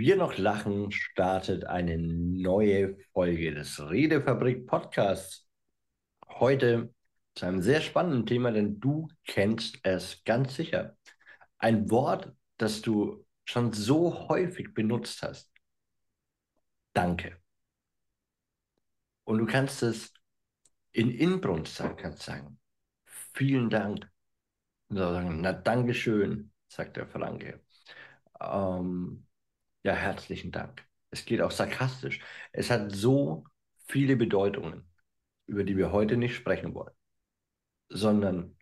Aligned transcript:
Wir 0.00 0.16
noch 0.16 0.38
lachen, 0.38 0.90
startet 0.92 1.66
eine 1.66 1.98
neue 1.98 2.96
Folge 3.12 3.52
des 3.52 3.78
Redefabrik 3.90 4.66
Podcasts. 4.66 5.46
Heute 6.26 6.94
zu 7.34 7.44
einem 7.44 7.60
sehr 7.60 7.82
spannenden 7.82 8.24
Thema, 8.24 8.50
denn 8.50 8.80
du 8.80 9.08
kennst 9.26 9.78
es 9.82 10.24
ganz 10.24 10.56
sicher. 10.56 10.96
Ein 11.58 11.90
Wort, 11.90 12.32
das 12.56 12.80
du 12.80 13.26
schon 13.44 13.74
so 13.74 14.26
häufig 14.30 14.72
benutzt 14.72 15.20
hast. 15.20 15.52
Danke. 16.94 17.36
Und 19.24 19.36
du 19.36 19.44
kannst 19.44 19.82
es 19.82 20.14
in 20.92 21.10
Inbrunst 21.10 21.76
sagen, 21.76 21.96
kannst 21.98 22.22
sagen, 22.22 22.58
vielen 23.34 23.68
Dank. 23.68 24.10
Und 24.88 24.96
sagen, 24.96 25.42
na, 25.42 25.52
Dankeschön, 25.52 26.52
sagt 26.68 26.96
der 26.96 27.06
Franke. 27.06 27.60
Ähm, 28.40 29.26
ja, 29.82 29.94
herzlichen 29.94 30.52
Dank. 30.52 30.84
Es 31.10 31.24
geht 31.24 31.40
auch 31.40 31.50
sarkastisch. 31.50 32.20
Es 32.52 32.70
hat 32.70 32.92
so 32.92 33.44
viele 33.88 34.16
Bedeutungen, 34.16 34.88
über 35.46 35.64
die 35.64 35.76
wir 35.76 35.92
heute 35.92 36.16
nicht 36.16 36.36
sprechen 36.36 36.74
wollen, 36.74 36.94
sondern 37.88 38.56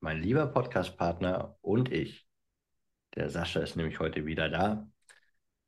mein 0.00 0.22
lieber 0.22 0.46
Podcast-Partner 0.46 1.56
und 1.60 1.92
ich, 1.92 2.26
der 3.14 3.30
Sascha 3.30 3.60
ist 3.60 3.76
nämlich 3.76 4.00
heute 4.00 4.26
wieder 4.26 4.48
da. 4.48 4.88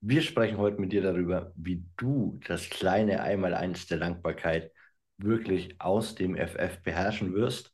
Wir 0.00 0.22
sprechen 0.22 0.58
heute 0.58 0.80
mit 0.80 0.92
dir 0.92 1.02
darüber, 1.02 1.52
wie 1.56 1.84
du 1.96 2.40
das 2.46 2.68
kleine 2.68 3.22
Einmaleins 3.22 3.86
der 3.86 3.98
Dankbarkeit 3.98 4.72
wirklich 5.18 5.80
aus 5.80 6.14
dem 6.14 6.36
FF 6.36 6.82
beherrschen 6.82 7.34
wirst 7.34 7.72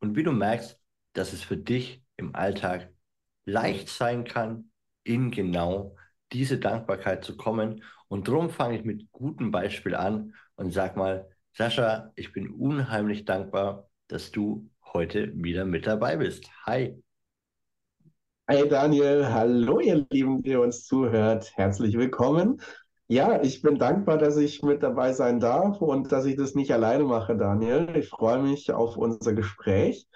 und 0.00 0.16
wie 0.16 0.22
du 0.22 0.32
merkst, 0.32 0.78
dass 1.14 1.32
es 1.32 1.42
für 1.42 1.56
dich 1.56 2.04
im 2.16 2.34
Alltag 2.34 2.92
leicht 3.44 3.88
sein 3.88 4.24
kann, 4.24 4.71
in 5.04 5.30
genau 5.30 5.96
diese 6.32 6.58
Dankbarkeit 6.58 7.24
zu 7.24 7.36
kommen. 7.36 7.82
Und 8.08 8.28
darum 8.28 8.50
fange 8.50 8.78
ich 8.78 8.84
mit 8.84 9.10
gutem 9.12 9.50
Beispiel 9.50 9.94
an 9.94 10.34
und 10.56 10.72
sag 10.72 10.96
mal, 10.96 11.28
Sascha, 11.54 12.12
ich 12.14 12.32
bin 12.32 12.50
unheimlich 12.50 13.24
dankbar, 13.24 13.88
dass 14.08 14.30
du 14.30 14.70
heute 14.92 15.32
wieder 15.34 15.64
mit 15.64 15.86
dabei 15.86 16.16
bist. 16.16 16.48
Hi. 16.66 17.02
Hi 18.48 18.68
Daniel, 18.68 19.28
hallo 19.28 19.80
ihr 19.80 20.06
Lieben, 20.10 20.42
die 20.42 20.56
uns 20.56 20.84
zuhört. 20.84 21.52
Herzlich 21.56 21.96
willkommen. 21.96 22.60
Ja, 23.08 23.42
ich 23.42 23.60
bin 23.62 23.78
dankbar, 23.78 24.16
dass 24.18 24.36
ich 24.36 24.62
mit 24.62 24.82
dabei 24.82 25.12
sein 25.12 25.38
darf 25.38 25.80
und 25.82 26.12
dass 26.12 26.24
ich 26.24 26.36
das 26.36 26.54
nicht 26.54 26.72
alleine 26.72 27.04
mache, 27.04 27.36
Daniel. 27.36 27.94
Ich 27.96 28.08
freue 28.08 28.42
mich 28.42 28.72
auf 28.72 28.96
unser 28.96 29.34
Gespräch. 29.34 30.08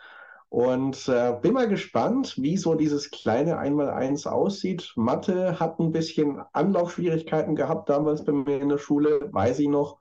Und 0.48 1.08
äh, 1.08 1.36
bin 1.42 1.54
mal 1.54 1.68
gespannt, 1.68 2.36
wie 2.38 2.56
so 2.56 2.74
dieses 2.74 3.10
kleine 3.10 3.58
Einmaleins 3.58 4.26
aussieht. 4.26 4.92
Mathe 4.96 5.58
hat 5.58 5.80
ein 5.80 5.92
bisschen 5.92 6.40
Anlaufschwierigkeiten 6.52 7.56
gehabt 7.56 7.88
damals 7.88 8.24
bei 8.24 8.32
mir 8.32 8.60
in 8.60 8.68
der 8.68 8.78
Schule, 8.78 9.28
weiß 9.32 9.58
ich 9.58 9.68
noch. 9.68 9.98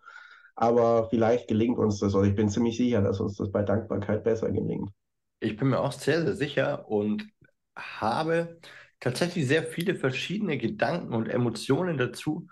Aber 0.56 1.10
vielleicht 1.10 1.48
gelingt 1.48 1.78
uns 1.78 2.00
das, 2.00 2.16
oder 2.16 2.28
ich 2.28 2.36
bin 2.36 2.50
ziemlich 2.50 2.78
sicher, 2.78 3.02
dass 3.02 3.20
uns 3.20 3.36
das 3.36 3.52
bei 3.52 3.64
Dankbarkeit 3.64 4.24
besser 4.24 4.52
gelingt. 4.52 4.92
Ich 5.40 5.58
bin 5.58 5.70
mir 5.70 5.80
auch 5.80 5.92
sehr, 5.92 6.22
sehr 6.22 6.36
sicher 6.36 6.88
und 6.88 7.28
habe 7.76 8.60
tatsächlich 9.00 9.48
sehr 9.48 9.64
viele 9.64 9.96
verschiedene 9.96 10.58
Gedanken 10.58 11.14
und 11.14 11.28
Emotionen 11.28 11.98
dazu. 11.98 12.48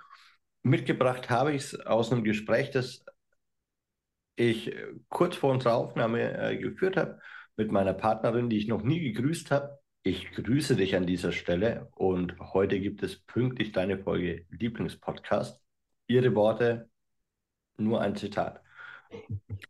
Mitgebracht 0.64 1.30
habe 1.30 1.54
ich 1.54 1.64
es 1.64 1.80
aus 1.80 2.12
einem 2.12 2.24
Gespräch, 2.24 2.72
das 2.72 3.06
ich 4.36 4.76
kurz 5.10 5.36
vor 5.36 5.52
unserer 5.52 5.76
Aufnahme 5.76 6.38
äh, 6.38 6.58
geführt 6.58 6.98
habe 6.98 7.20
mit 7.56 7.72
meiner 7.72 7.94
Partnerin, 7.94 8.50
die 8.50 8.58
ich 8.58 8.68
noch 8.68 8.82
nie 8.82 9.00
gegrüßt 9.00 9.52
habe. 9.52 9.80
Ich 10.04 10.32
grüße 10.32 10.76
dich 10.76 10.96
an 10.96 11.06
dieser 11.06 11.32
Stelle 11.32 11.90
und 11.96 12.38
heute 12.40 12.80
gibt 12.80 13.04
es 13.04 13.20
pünktlich 13.20 13.72
deine 13.72 13.98
Folge 13.98 14.46
Lieblingspodcast. 14.50 15.62
Ihre 16.08 16.36
Worte, 16.36 16.90
nur 17.78 18.02
ein 18.02 18.16
Zitat. 18.16 18.62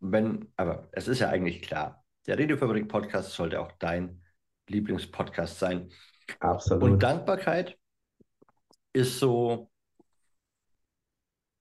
Wenn, 0.00 0.52
aber 0.56 0.88
es 0.92 1.06
ist 1.06 1.20
ja 1.20 1.28
eigentlich 1.28 1.62
klar, 1.62 2.04
der 2.26 2.38
Redefabrik 2.38 2.88
Podcast 2.88 3.32
sollte 3.32 3.60
auch 3.60 3.72
dein 3.78 4.22
Lieblingspodcast 4.68 5.58
sein. 5.58 5.90
Absolut. 6.40 6.82
Und 6.82 7.02
Dankbarkeit 7.02 7.78
ist 8.92 9.18
so, 9.18 9.70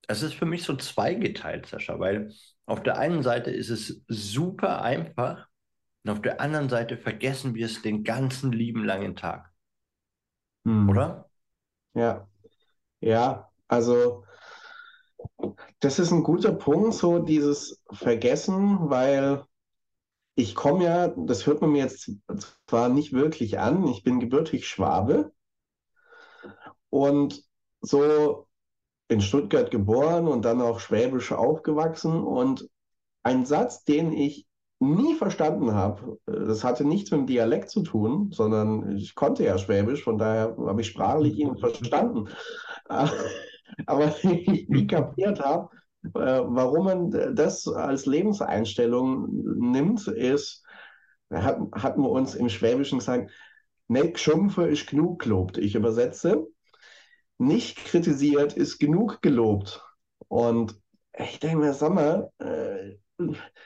es 0.07 0.23
ist 0.23 0.33
für 0.33 0.45
mich 0.45 0.63
so 0.63 0.75
zweigeteilt, 0.75 1.67
Sascha, 1.67 1.99
weil 1.99 2.33
auf 2.65 2.81
der 2.81 2.97
einen 2.97 3.23
Seite 3.23 3.51
ist 3.51 3.69
es 3.69 4.03
super 4.07 4.81
einfach, 4.81 5.47
und 6.03 6.11
auf 6.11 6.21
der 6.21 6.41
anderen 6.41 6.69
Seite 6.69 6.97
vergessen 6.97 7.55
wir 7.55 7.65
es 7.65 7.81
den 7.81 8.03
ganzen 8.03 8.51
lieben 8.51 8.83
langen 8.83 9.15
Tag. 9.15 9.51
Hm. 10.65 10.89
Oder? 10.89 11.29
Ja. 11.93 12.27
Ja, 12.99 13.49
also 13.67 14.25
das 15.79 15.99
ist 15.99 16.11
ein 16.11 16.23
guter 16.23 16.53
Punkt, 16.53 16.93
so 16.93 17.19
dieses 17.19 17.81
Vergessen, 17.91 18.89
weil 18.89 19.43
ich 20.35 20.55
komme 20.55 20.85
ja, 20.85 21.07
das 21.09 21.45
hört 21.45 21.61
man 21.61 21.71
mir 21.71 21.83
jetzt 21.83 22.11
zwar 22.67 22.89
nicht 22.89 23.13
wirklich 23.13 23.59
an, 23.59 23.87
ich 23.87 24.03
bin 24.03 24.19
gebürtig 24.19 24.67
Schwabe 24.67 25.31
und 26.89 27.43
so 27.81 28.47
in 29.07 29.21
Stuttgart 29.21 29.69
geboren 29.69 30.27
und 30.27 30.43
dann 30.43 30.61
auch 30.61 30.79
schwäbisch 30.79 31.31
aufgewachsen 31.31 32.23
und 32.23 32.69
ein 33.21 33.45
Satz, 33.45 33.83
den 33.83 34.11
ich 34.13 34.47
nie 34.83 35.15
verstanden 35.15 35.73
habe. 35.73 36.19
Das 36.25 36.63
hatte 36.63 36.85
nichts 36.85 37.11
mit 37.11 37.21
dem 37.21 37.27
Dialekt 37.27 37.69
zu 37.69 37.83
tun, 37.83 38.31
sondern 38.31 38.95
ich 38.95 39.15
konnte 39.15 39.43
ja 39.43 39.57
Schwäbisch, 39.57 40.03
von 40.03 40.17
daher 40.17 40.55
habe 40.57 40.81
ich 40.81 40.87
sprachlich 40.87 41.37
ihn 41.37 41.57
verstanden. 41.57 42.29
Aber 43.85 44.13
ich 44.23 44.23
nie 44.69 44.87
kapiert 44.87 45.39
habe, 45.43 45.69
äh, 46.03 46.41
warum 46.45 46.85
man 46.85 47.35
das 47.35 47.67
als 47.67 48.05
Lebenseinstellung 48.05 49.27
nimmt, 49.71 50.07
ist, 50.07 50.63
hatten, 51.31 52.01
wir 52.01 52.09
uns 52.09 52.35
im 52.35 52.49
Schwäbischen 52.49 52.99
gesagt, 52.99 53.31
nicht 53.87 54.13
geschumpfe 54.15 54.67
ist 54.67 54.87
genug 54.87 55.21
gelobt. 55.23 55.57
Ich 55.57 55.75
übersetze, 55.75 56.47
nicht 57.37 57.77
kritisiert 57.77 58.53
ist 58.53 58.79
genug 58.79 59.21
gelobt. 59.21 59.83
Und 60.27 60.79
ich 61.17 61.39
denke 61.39 61.57
mir, 61.57 61.73
sag 61.73 61.93
mal, 61.93 62.31
äh, 62.39 62.97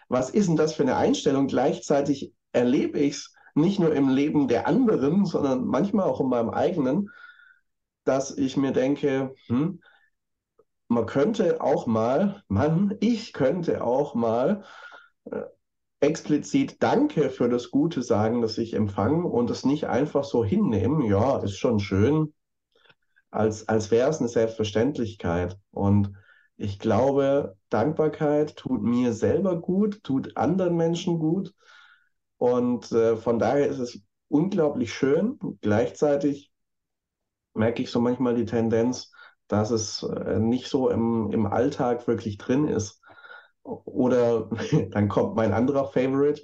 was 0.10 0.30
ist 0.30 0.48
denn 0.48 0.56
das 0.56 0.74
für 0.74 0.84
eine 0.84 0.96
Einstellung? 0.96 1.48
Gleichzeitig 1.48 2.34
erlebe 2.52 3.00
ich 3.00 3.16
es 3.16 3.34
nicht 3.56 3.80
nur 3.80 3.94
im 3.94 4.10
Leben 4.10 4.48
der 4.48 4.68
anderen, 4.68 5.26
sondern 5.26 5.66
manchmal 5.66 6.06
auch 6.06 6.22
in 6.22 6.30
meinem 6.30 6.50
eigenen, 6.50 7.10
dass 8.04 8.38
ich 8.38 8.56
mir 8.56 8.72
denke, 8.72 9.34
hm, 9.48 9.82
man 10.88 11.06
könnte 11.06 11.62
auch 11.62 11.86
mal, 11.88 12.44
Mann, 12.48 12.96
ich 13.02 13.34
könnte 13.34 13.84
auch 13.84 14.16
mal 14.16 14.64
äh, 15.26 15.42
explizit 16.00 16.82
Danke 16.82 17.30
für 17.30 17.50
das 17.50 17.72
Gute 17.72 18.04
sagen, 18.04 18.42
das 18.42 18.58
ich 18.58 18.74
empfange 18.74 19.26
und 19.26 19.50
es 19.50 19.66
nicht 19.66 19.88
einfach 19.88 20.24
so 20.24 20.46
hinnehmen, 20.46 21.02
ja, 21.02 21.38
ist 21.40 21.58
schon 21.58 21.80
schön, 21.80 22.34
als, 23.32 23.68
als 23.68 23.92
wäre 23.92 24.10
es 24.10 24.20
eine 24.20 24.30
Selbstverständlichkeit. 24.30 25.58
Und 25.72 26.14
ich 26.58 26.80
glaube, 26.80 27.58
Dankbarkeit 27.70 28.56
tut 28.58 28.82
mir 28.84 29.14
selber 29.14 29.60
gut, 29.62 30.04
tut 30.04 30.38
anderen 30.38 30.76
Menschen 30.76 31.20
gut. 31.20 31.54
Und 32.38 32.92
äh, 32.92 33.18
von 33.18 33.40
daher 33.40 33.68
ist 33.68 33.80
es 33.80 34.02
unglaublich 34.30 34.94
schön. 34.94 35.40
Gleichzeitig 35.62 36.52
merke 37.54 37.82
ich 37.84 37.92
so 37.92 38.00
manchmal 38.00 38.36
die 38.36 38.46
Tendenz, 38.46 39.12
dass 39.48 39.72
es 39.72 40.04
äh, 40.04 40.40
nicht 40.40 40.68
so 40.68 40.90
im, 40.90 41.30
im 41.32 41.46
Alltag 41.48 42.08
wirklich 42.08 42.38
drin 42.38 42.68
ist. 42.68 43.02
Oder 43.64 44.50
dann 44.92 45.08
kommt 45.10 45.36
mein 45.36 45.54
anderer 45.54 45.86
Favorite, 45.92 46.44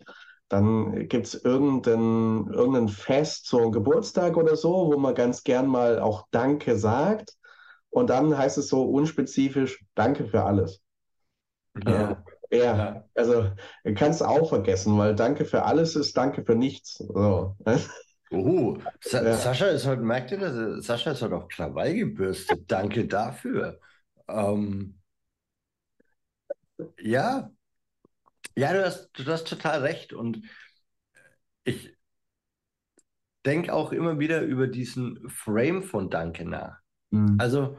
dann 0.49 1.07
gibt 1.07 1.27
es 1.27 1.35
irgendein, 1.43 2.47
irgendein 2.53 2.89
Fest, 2.89 3.47
so 3.47 3.59
ein 3.59 3.71
Geburtstag 3.71 4.37
oder 4.37 4.55
so, 4.55 4.91
wo 4.93 4.97
man 4.99 5.15
ganz 5.15 5.43
gern 5.43 5.67
mal 5.67 5.99
auch 5.99 6.27
Danke 6.31 6.77
sagt. 6.77 7.35
Und 7.93 8.09
dann 8.09 8.35
heißt 8.35 8.57
es 8.57 8.69
so 8.69 8.83
unspezifisch, 8.83 9.85
danke 9.93 10.25
für 10.25 10.43
alles. 10.43 10.81
Ja. 11.85 12.23
ja. 12.51 12.57
ja. 12.59 13.03
also 13.13 13.51
kannst 13.95 14.21
du 14.21 14.25
auch 14.25 14.49
vergessen, 14.49 14.97
weil 14.97 15.15
danke 15.15 15.45
für 15.45 15.63
alles 15.63 15.95
ist 15.95 16.17
danke 16.17 16.43
für 16.43 16.55
nichts. 16.55 16.97
So. 16.97 17.55
Uh, 18.31 18.79
Sa 18.99 19.21
ja. 19.21 19.35
Sascha 19.35 19.67
ist 19.67 19.85
heute, 19.85 20.01
merkt 20.01 20.31
ihr 20.31 20.39
das? 20.39 20.87
Sascha 20.87 21.11
ist 21.11 21.21
heute 21.21 21.35
auf 21.35 21.47
Krawall 21.49 21.93
gebürstet. 21.93 22.63
Danke 22.65 23.05
dafür. 23.05 23.79
Ähm, 24.27 24.99
ja, 26.99 27.51
ja, 28.55 28.73
du 28.73 28.83
hast, 28.83 29.11
du 29.13 29.25
hast 29.31 29.47
total 29.47 29.81
recht. 29.81 30.13
Und 30.13 30.41
ich 31.63 31.95
denke 33.45 33.71
auch 33.71 33.91
immer 33.91 34.17
wieder 34.17 34.41
über 34.41 34.65
diesen 34.65 35.29
Frame 35.29 35.83
von 35.83 36.09
Danke 36.09 36.43
nach. 36.43 36.82
Mhm. 37.13 37.35
Also, 37.37 37.77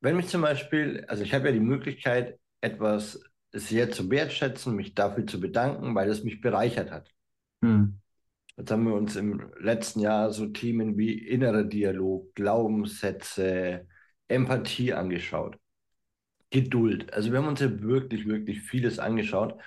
wenn 0.00 0.16
mich 0.16 0.28
zum 0.28 0.42
Beispiel, 0.42 1.04
also 1.08 1.22
ich 1.22 1.34
habe 1.34 1.46
ja 1.46 1.52
die 1.52 1.60
Möglichkeit, 1.60 2.38
etwas 2.60 3.22
sehr 3.52 3.90
zu 3.90 4.10
wertschätzen, 4.10 4.76
mich 4.76 4.94
dafür 4.94 5.26
zu 5.26 5.40
bedanken, 5.40 5.94
weil 5.94 6.08
es 6.08 6.22
mich 6.22 6.40
bereichert 6.40 6.90
hat. 6.90 7.10
Mhm. 7.62 8.00
Jetzt 8.56 8.70
haben 8.70 8.86
wir 8.86 8.94
uns 8.94 9.16
im 9.16 9.50
letzten 9.58 10.00
Jahr 10.00 10.32
so 10.32 10.46
Themen 10.46 10.98
wie 10.98 11.12
innerer 11.12 11.64
Dialog, 11.64 12.34
Glaubenssätze, 12.34 13.88
Empathie 14.28 14.92
angeschaut. 14.92 15.58
Geduld. 16.50 17.12
Also 17.14 17.30
wir 17.30 17.38
haben 17.38 17.48
uns 17.48 17.60
ja 17.60 17.80
wirklich, 17.80 18.26
wirklich 18.26 18.60
vieles 18.60 18.98
angeschaut, 18.98 19.58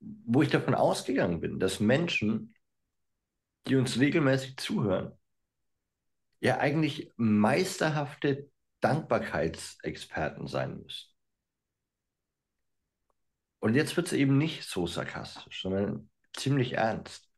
wo 0.00 0.42
ich 0.42 0.50
davon 0.50 0.74
ausgegangen 0.74 1.40
bin, 1.40 1.58
dass 1.58 1.80
Menschen, 1.80 2.54
die 3.66 3.76
uns 3.76 3.98
regelmäßig 3.98 4.56
zuhören, 4.56 5.12
ja 6.42 6.58
eigentlich 6.58 7.12
meisterhafte 7.16 8.50
Dankbarkeitsexperten 8.80 10.48
sein 10.48 10.82
müssen. 10.82 11.08
Und 13.60 13.76
jetzt 13.76 13.96
wird 13.96 14.08
es 14.08 14.12
eben 14.12 14.38
nicht 14.38 14.64
so 14.64 14.88
sarkastisch, 14.88 15.62
sondern 15.62 16.10
ziemlich 16.32 16.72
ernst. 16.72 17.30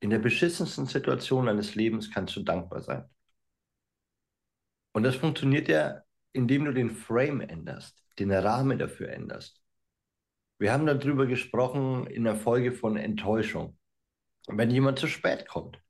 In 0.00 0.10
der 0.10 0.18
beschissensten 0.18 0.84
Situation 0.84 1.46
deines 1.46 1.74
Lebens 1.74 2.10
kannst 2.12 2.36
du 2.36 2.42
dankbar 2.42 2.82
sein. 2.82 3.08
Und 4.92 5.04
das 5.04 5.16
funktioniert 5.16 5.68
ja, 5.68 6.02
indem 6.32 6.66
du 6.66 6.74
den 6.74 6.90
Frame 6.90 7.40
änderst, 7.40 8.04
den 8.18 8.30
Rahmen 8.30 8.78
dafür 8.78 9.08
änderst. 9.08 9.62
Wir 10.58 10.74
haben 10.74 10.84
darüber 10.84 11.24
gesprochen 11.24 12.06
in 12.06 12.24
der 12.24 12.36
Folge 12.36 12.72
von 12.72 12.98
Enttäuschung. 12.98 13.78
Wenn 14.46 14.70
jemand 14.70 14.98
zu 14.98 15.06
spät 15.06 15.48
kommt 15.48 15.80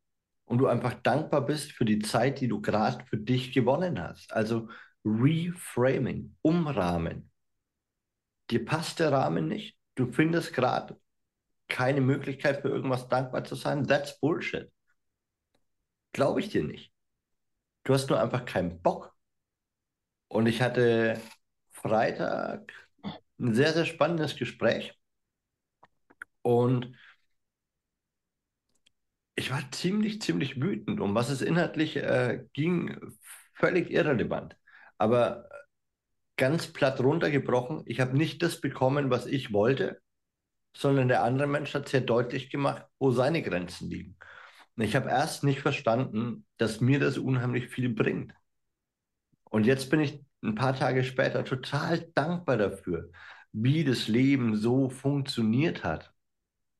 und 0.50 0.58
du 0.58 0.66
einfach 0.66 0.94
dankbar 0.94 1.46
bist 1.46 1.70
für 1.70 1.84
die 1.84 2.00
Zeit, 2.00 2.40
die 2.40 2.48
du 2.48 2.60
gerade 2.60 3.04
für 3.04 3.16
dich 3.16 3.52
gewonnen 3.52 4.02
hast. 4.02 4.32
Also 4.32 4.68
Reframing, 5.04 6.36
umrahmen. 6.42 7.30
Dir 8.50 8.64
passt 8.64 8.98
der 8.98 9.12
Rahmen 9.12 9.46
nicht. 9.46 9.78
Du 9.94 10.10
findest 10.10 10.52
gerade 10.52 11.00
keine 11.68 12.00
Möglichkeit 12.00 12.62
für 12.62 12.68
irgendwas 12.68 13.08
dankbar 13.08 13.44
zu 13.44 13.54
sein. 13.54 13.86
That's 13.86 14.18
Bullshit. 14.18 14.72
Glaube 16.10 16.40
ich 16.40 16.48
dir 16.48 16.64
nicht. 16.64 16.92
Du 17.84 17.94
hast 17.94 18.10
nur 18.10 18.20
einfach 18.20 18.44
keinen 18.44 18.82
Bock. 18.82 19.14
Und 20.26 20.46
ich 20.46 20.62
hatte 20.62 21.20
Freitag 21.70 22.72
ein 23.38 23.54
sehr, 23.54 23.72
sehr 23.72 23.86
spannendes 23.86 24.34
Gespräch. 24.34 24.98
Und 26.42 26.96
ich 29.40 29.50
war 29.50 29.62
ziemlich, 29.72 30.20
ziemlich 30.20 30.60
wütend. 30.60 31.00
Um 31.00 31.14
was 31.14 31.30
es 31.30 31.40
inhaltlich 31.40 31.96
äh, 31.96 32.44
ging, 32.52 32.98
völlig 33.54 33.90
irrelevant. 33.90 34.56
Aber 34.98 35.48
ganz 36.36 36.68
platt 36.68 37.00
runtergebrochen, 37.00 37.82
ich 37.86 38.00
habe 38.00 38.16
nicht 38.16 38.42
das 38.42 38.60
bekommen, 38.60 39.10
was 39.10 39.26
ich 39.26 39.52
wollte, 39.52 40.00
sondern 40.76 41.08
der 41.08 41.22
andere 41.24 41.48
Mensch 41.48 41.74
hat 41.74 41.88
sehr 41.88 42.02
deutlich 42.02 42.50
gemacht, 42.50 42.84
wo 42.98 43.12
seine 43.12 43.42
Grenzen 43.42 43.88
liegen. 43.90 44.16
Und 44.76 44.84
ich 44.84 44.94
habe 44.94 45.08
erst 45.08 45.42
nicht 45.42 45.60
verstanden, 45.60 46.46
dass 46.58 46.80
mir 46.82 47.00
das 47.00 47.18
unheimlich 47.18 47.68
viel 47.68 47.88
bringt. 47.88 48.34
Und 49.44 49.64
jetzt 49.66 49.90
bin 49.90 50.00
ich 50.00 50.22
ein 50.42 50.54
paar 50.54 50.76
Tage 50.76 51.02
später 51.02 51.44
total 51.44 52.10
dankbar 52.14 52.58
dafür, 52.58 53.10
wie 53.52 53.84
das 53.84 54.06
Leben 54.06 54.56
so 54.56 54.90
funktioniert 54.90 55.82
hat 55.82 56.12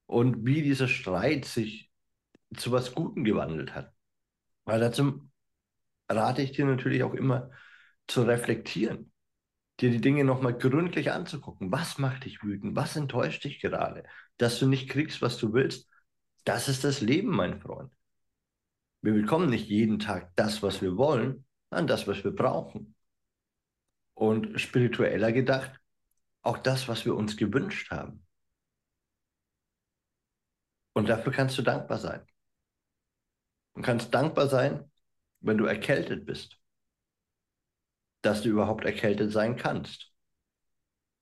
und 0.07 0.45
wie 0.45 0.63
dieser 0.63 0.89
Streit 0.89 1.47
sich 1.47 1.90
zu 2.57 2.73
was 2.73 2.95
Gutem 2.95 3.25
gewandelt 3.25 3.75
hat. 3.75 3.93
Weil 4.65 4.81
dazu 4.81 5.29
rate 6.09 6.43
ich 6.43 6.53
dir 6.53 6.67
natürlich 6.67 7.03
auch 7.03 7.15
immer 7.15 7.51
zu 8.07 8.23
reflektieren, 8.23 9.13
dir 9.81 9.91
die 9.91 10.01
Dinge 10.01 10.25
nochmal 10.25 10.57
gründlich 10.57 11.13
anzugucken. 11.13 11.73
Was 11.73 11.99
macht 11.99 12.25
dich 12.25 12.43
wütend? 12.43 12.77
Was 12.77 12.97
enttäuscht 12.97 13.45
dich 13.45 13.61
gerade? 13.61 14.05
Dass 14.37 14.59
du 14.59 14.67
nicht 14.67 14.91
kriegst, 14.91 15.23
was 15.23 15.39
du 15.39 15.53
willst. 15.53 15.89
Das 16.45 16.69
ist 16.69 16.85
das 16.85 17.01
Leben, 17.01 17.31
mein 17.31 17.61
Freund. 17.61 17.93
Wir 19.03 19.13
bekommen 19.15 19.49
nicht 19.49 19.69
jeden 19.69 19.99
Tag 19.99 20.35
das, 20.37 20.63
was 20.63 20.83
wir 20.83 20.97
wollen, 20.97 21.47
sondern 21.71 21.87
das, 21.87 22.07
was 22.07 22.23
wir 22.25 22.33
brauchen. 22.33 22.95
Und 24.15 24.61
spiritueller 24.61 25.33
gedacht, 25.33 25.81
auch 26.43 26.59
das, 26.59 26.89
was 26.89 27.05
wir 27.05 27.15
uns 27.15 27.37
gewünscht 27.37 27.91
haben. 27.91 28.27
Und 30.93 31.09
dafür 31.09 31.33
kannst 31.33 31.57
du 31.57 31.63
dankbar 31.63 31.99
sein. 31.99 32.27
Du 33.75 33.83
kannst 33.83 34.15
dankbar 34.15 34.49
sein, 34.49 34.91
wenn 35.41 35.59
du 35.59 35.65
erkältet 35.67 36.27
bist 36.27 36.61
dass 38.23 38.43
du 38.43 38.49
überhaupt 38.51 38.85
erkältet 38.85 39.33
sein 39.33 39.57
kannst. 39.57 40.13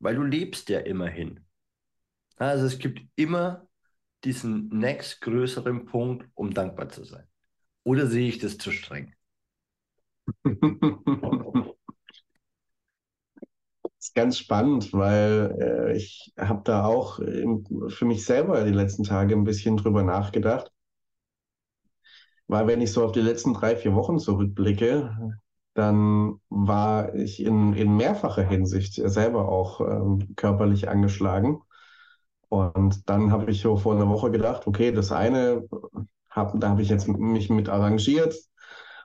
Weil 0.00 0.14
du 0.16 0.22
lebst 0.22 0.68
ja 0.68 0.80
immerhin. 0.80 1.44
Also 2.36 2.66
es 2.66 2.78
gibt 2.78 3.00
immer 3.16 3.66
diesen 4.24 4.68
nächstgrößeren 4.68 5.86
Punkt, 5.86 6.28
um 6.34 6.52
dankbar 6.52 6.88
zu 6.88 7.04
sein. 7.04 7.26
Oder 7.84 8.06
sehe 8.06 8.28
ich 8.28 8.38
das 8.38 8.58
zu 8.58 8.70
streng? 8.70 9.14
das 10.44 10.54
ist 13.98 14.14
ganz 14.14 14.38
spannend, 14.38 14.92
weil 14.92 15.56
äh, 15.60 15.96
ich 15.96 16.32
habe 16.38 16.62
da 16.64 16.84
auch 16.84 17.18
im, 17.18 17.64
für 17.88 18.04
mich 18.04 18.24
selber 18.24 18.64
die 18.64 18.72
letzten 18.72 19.04
Tage 19.04 19.34
ein 19.34 19.44
bisschen 19.44 19.76
drüber 19.76 20.02
nachgedacht. 20.02 20.70
Weil 22.48 22.66
wenn 22.66 22.80
ich 22.80 22.92
so 22.92 23.04
auf 23.04 23.12
die 23.12 23.20
letzten 23.20 23.54
drei, 23.54 23.76
vier 23.76 23.94
Wochen 23.94 24.18
zurückblicke, 24.18 25.34
dann 25.74 26.40
war 26.48 27.14
ich 27.14 27.42
in, 27.42 27.74
in 27.74 27.96
mehrfacher 27.96 28.42
Hinsicht 28.42 28.94
selber 28.94 29.48
auch 29.48 29.80
ähm, 29.80 30.34
körperlich 30.34 30.88
angeschlagen. 30.88 31.60
Und 32.48 33.08
dann 33.08 33.30
habe 33.30 33.50
ich 33.50 33.60
so 33.60 33.76
vor 33.76 33.94
einer 33.94 34.08
Woche 34.08 34.30
gedacht, 34.30 34.66
okay, 34.66 34.90
das 34.92 35.12
eine, 35.12 35.68
hab, 36.30 36.58
da 36.60 36.70
habe 36.70 36.82
ich 36.82 36.88
jetzt 36.88 37.06
mich 37.08 37.50
mit 37.50 37.68
arrangiert 37.68 38.34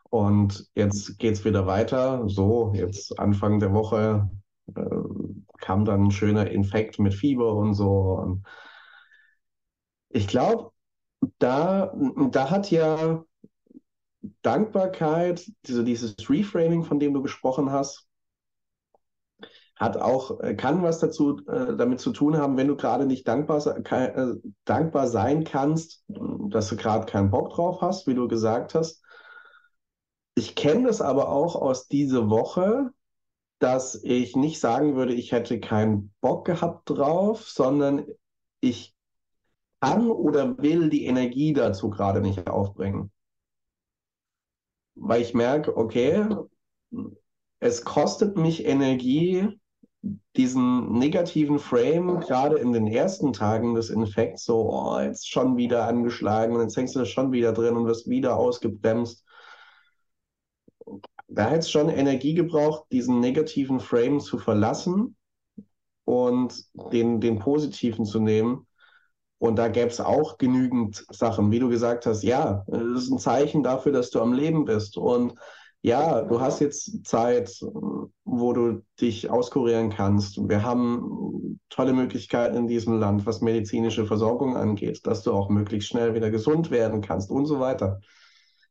und 0.10 0.68
jetzt 0.75 1.19
geht 1.19 1.34
es 1.34 1.46
wieder 1.46 1.68
weiter. 1.68 2.28
So, 2.30 2.72
jetzt 2.75 3.19
Anfang 3.19 3.60
der 3.60 3.74
Woche 3.74 4.29
äh, 4.75 4.86
kam 5.60 5.86
dann 5.86 6.06
ein 6.06 6.12
schöner 6.12 6.50
Infekt 6.50 7.00
mit 7.00 7.13
Fieber 7.13 7.53
und 7.56 7.74
so. 7.74 7.89
Und 7.89 8.46
ich 10.10 10.27
glaube, 10.27 10.72
da, 11.39 11.94
da 12.32 12.50
hat 12.51 12.72
ja 12.72 13.25
Dankbarkeit, 14.42 15.46
diese, 15.65 15.84
dieses 15.84 16.15
Reframing, 16.30 16.84
von 16.84 17.00
dem 17.00 17.13
du 17.13 17.22
gesprochen 17.22 17.72
hast, 17.72 18.08
hat 19.75 19.98
auch, 19.98 20.39
äh, 20.39 20.56
kann 20.56 20.84
was 20.84 21.00
dazu 21.00 21.42
äh, 21.48 21.75
damit 21.75 22.00
zu 22.00 22.12
tun 22.12 22.38
haben, 22.38 22.58
wenn 22.58 22.68
du 22.68 22.75
gerade 22.75 23.06
nicht 23.06 23.27
dankbar, 23.27 23.65
äh, 23.68 24.36
dankbar 24.65 25.08
sein 25.08 25.44
kannst, 25.44 26.03
dass 26.08 26.70
du 26.70 26.77
gerade 26.77 27.06
keinen 27.06 27.32
Bock 27.32 27.53
drauf 27.53 27.82
hast, 27.82 28.08
wie 28.08 28.13
du 28.13 28.27
gesagt 28.27 28.75
hast. 28.75 29.03
Ich 30.36 30.56
kenne 30.56 30.88
das 30.88 31.01
aber 31.01 31.30
auch 31.30 31.56
aus 31.56 31.88
dieser 31.88 32.30
Woche, 32.30 32.92
dass 33.60 33.96
ich 34.03 34.36
nicht 34.36 34.60
sagen 34.60 34.96
würde, 34.96 35.13
ich 35.13 35.32
hätte 35.32 35.60
keinen 35.60 36.13
Bock 36.22 36.46
gehabt 36.46 36.89
drauf, 36.89 37.44
sondern 37.48 38.06
ich 38.62 38.96
kann 39.80 40.10
oder 40.10 40.58
will 40.58 40.89
die 40.89 41.06
Energie 41.06 41.53
dazu 41.53 41.89
gerade 41.89 42.22
nicht 42.22 42.48
aufbringen 42.48 43.12
weil 44.96 45.22
ich 45.22 45.34
merke, 45.34 45.76
okay, 45.76 46.26
es 47.60 47.84
kostet 47.84 48.38
mich 48.38 48.66
Energie, 48.66 49.60
diesen 50.36 50.92
negativen 50.98 51.60
Frame 51.60 52.20
gerade 52.20 52.58
in 52.58 52.74
den 52.74 52.88
ersten 52.88 53.32
Tagen 53.32 53.74
des 53.74 53.90
Infekts, 53.90 54.44
so, 54.44 54.70
oh, 54.70 55.00
jetzt 55.00 55.30
schon 55.30 55.56
wieder 55.56 55.88
angeschlagen 55.88 56.56
und 56.56 56.62
jetzt 56.62 56.76
hängst 56.76 56.96
du 56.96 57.06
schon 57.06 57.32
wieder 57.32 57.54
drin 57.54 57.78
und 57.78 57.86
wirst 57.86 58.10
wieder 58.10 58.36
ausgebremst. 58.36 59.26
Da 61.28 61.50
hat 61.50 61.60
es 61.60 61.72
schon 61.72 61.90
Energie 61.90 62.34
gebraucht, 62.34 62.86
diesen 62.92 63.20
negativen 63.20 63.80
Frame 63.80 64.20
zu 64.20 64.38
verlassen 64.38 65.16
und 66.04 66.66
den, 66.92 67.22
den 67.22 67.40
positiven 67.40 68.06
zu 68.06 68.20
nehmen. 68.20 68.68
Und 69.44 69.58
da 69.58 69.68
gäbe 69.68 69.90
es 69.90 70.00
auch 70.00 70.38
genügend 70.38 71.06
Sachen, 71.10 71.52
wie 71.52 71.60
du 71.60 71.68
gesagt 71.68 72.06
hast, 72.06 72.24
ja, 72.24 72.64
das 72.66 73.04
ist 73.04 73.12
ein 73.12 73.20
Zeichen 73.20 73.62
dafür, 73.62 73.92
dass 73.92 74.10
du 74.10 74.22
am 74.22 74.32
Leben 74.32 74.64
bist. 74.64 74.96
Und 74.96 75.36
ja, 75.82 76.22
du 76.22 76.40
hast 76.40 76.62
jetzt 76.62 77.06
Zeit, 77.06 77.52
wo 78.24 78.54
du 78.54 78.86
dich 79.02 79.30
auskurieren 79.30 79.90
kannst. 79.90 80.38
Wir 80.48 80.64
haben 80.64 81.60
tolle 81.70 81.92
Möglichkeiten 81.92 82.56
in 82.56 82.68
diesem 82.68 83.02
Land, 83.02 83.26
was 83.26 83.42
medizinische 83.42 84.06
Versorgung 84.06 84.56
angeht, 84.56 85.06
dass 85.06 85.24
du 85.24 85.34
auch 85.34 85.50
möglichst 85.50 85.90
schnell 85.90 86.14
wieder 86.14 86.32
gesund 86.32 86.72
werden 86.72 87.02
kannst 87.02 87.30
und 87.30 87.46
so 87.46 87.60
weiter. 87.60 88.00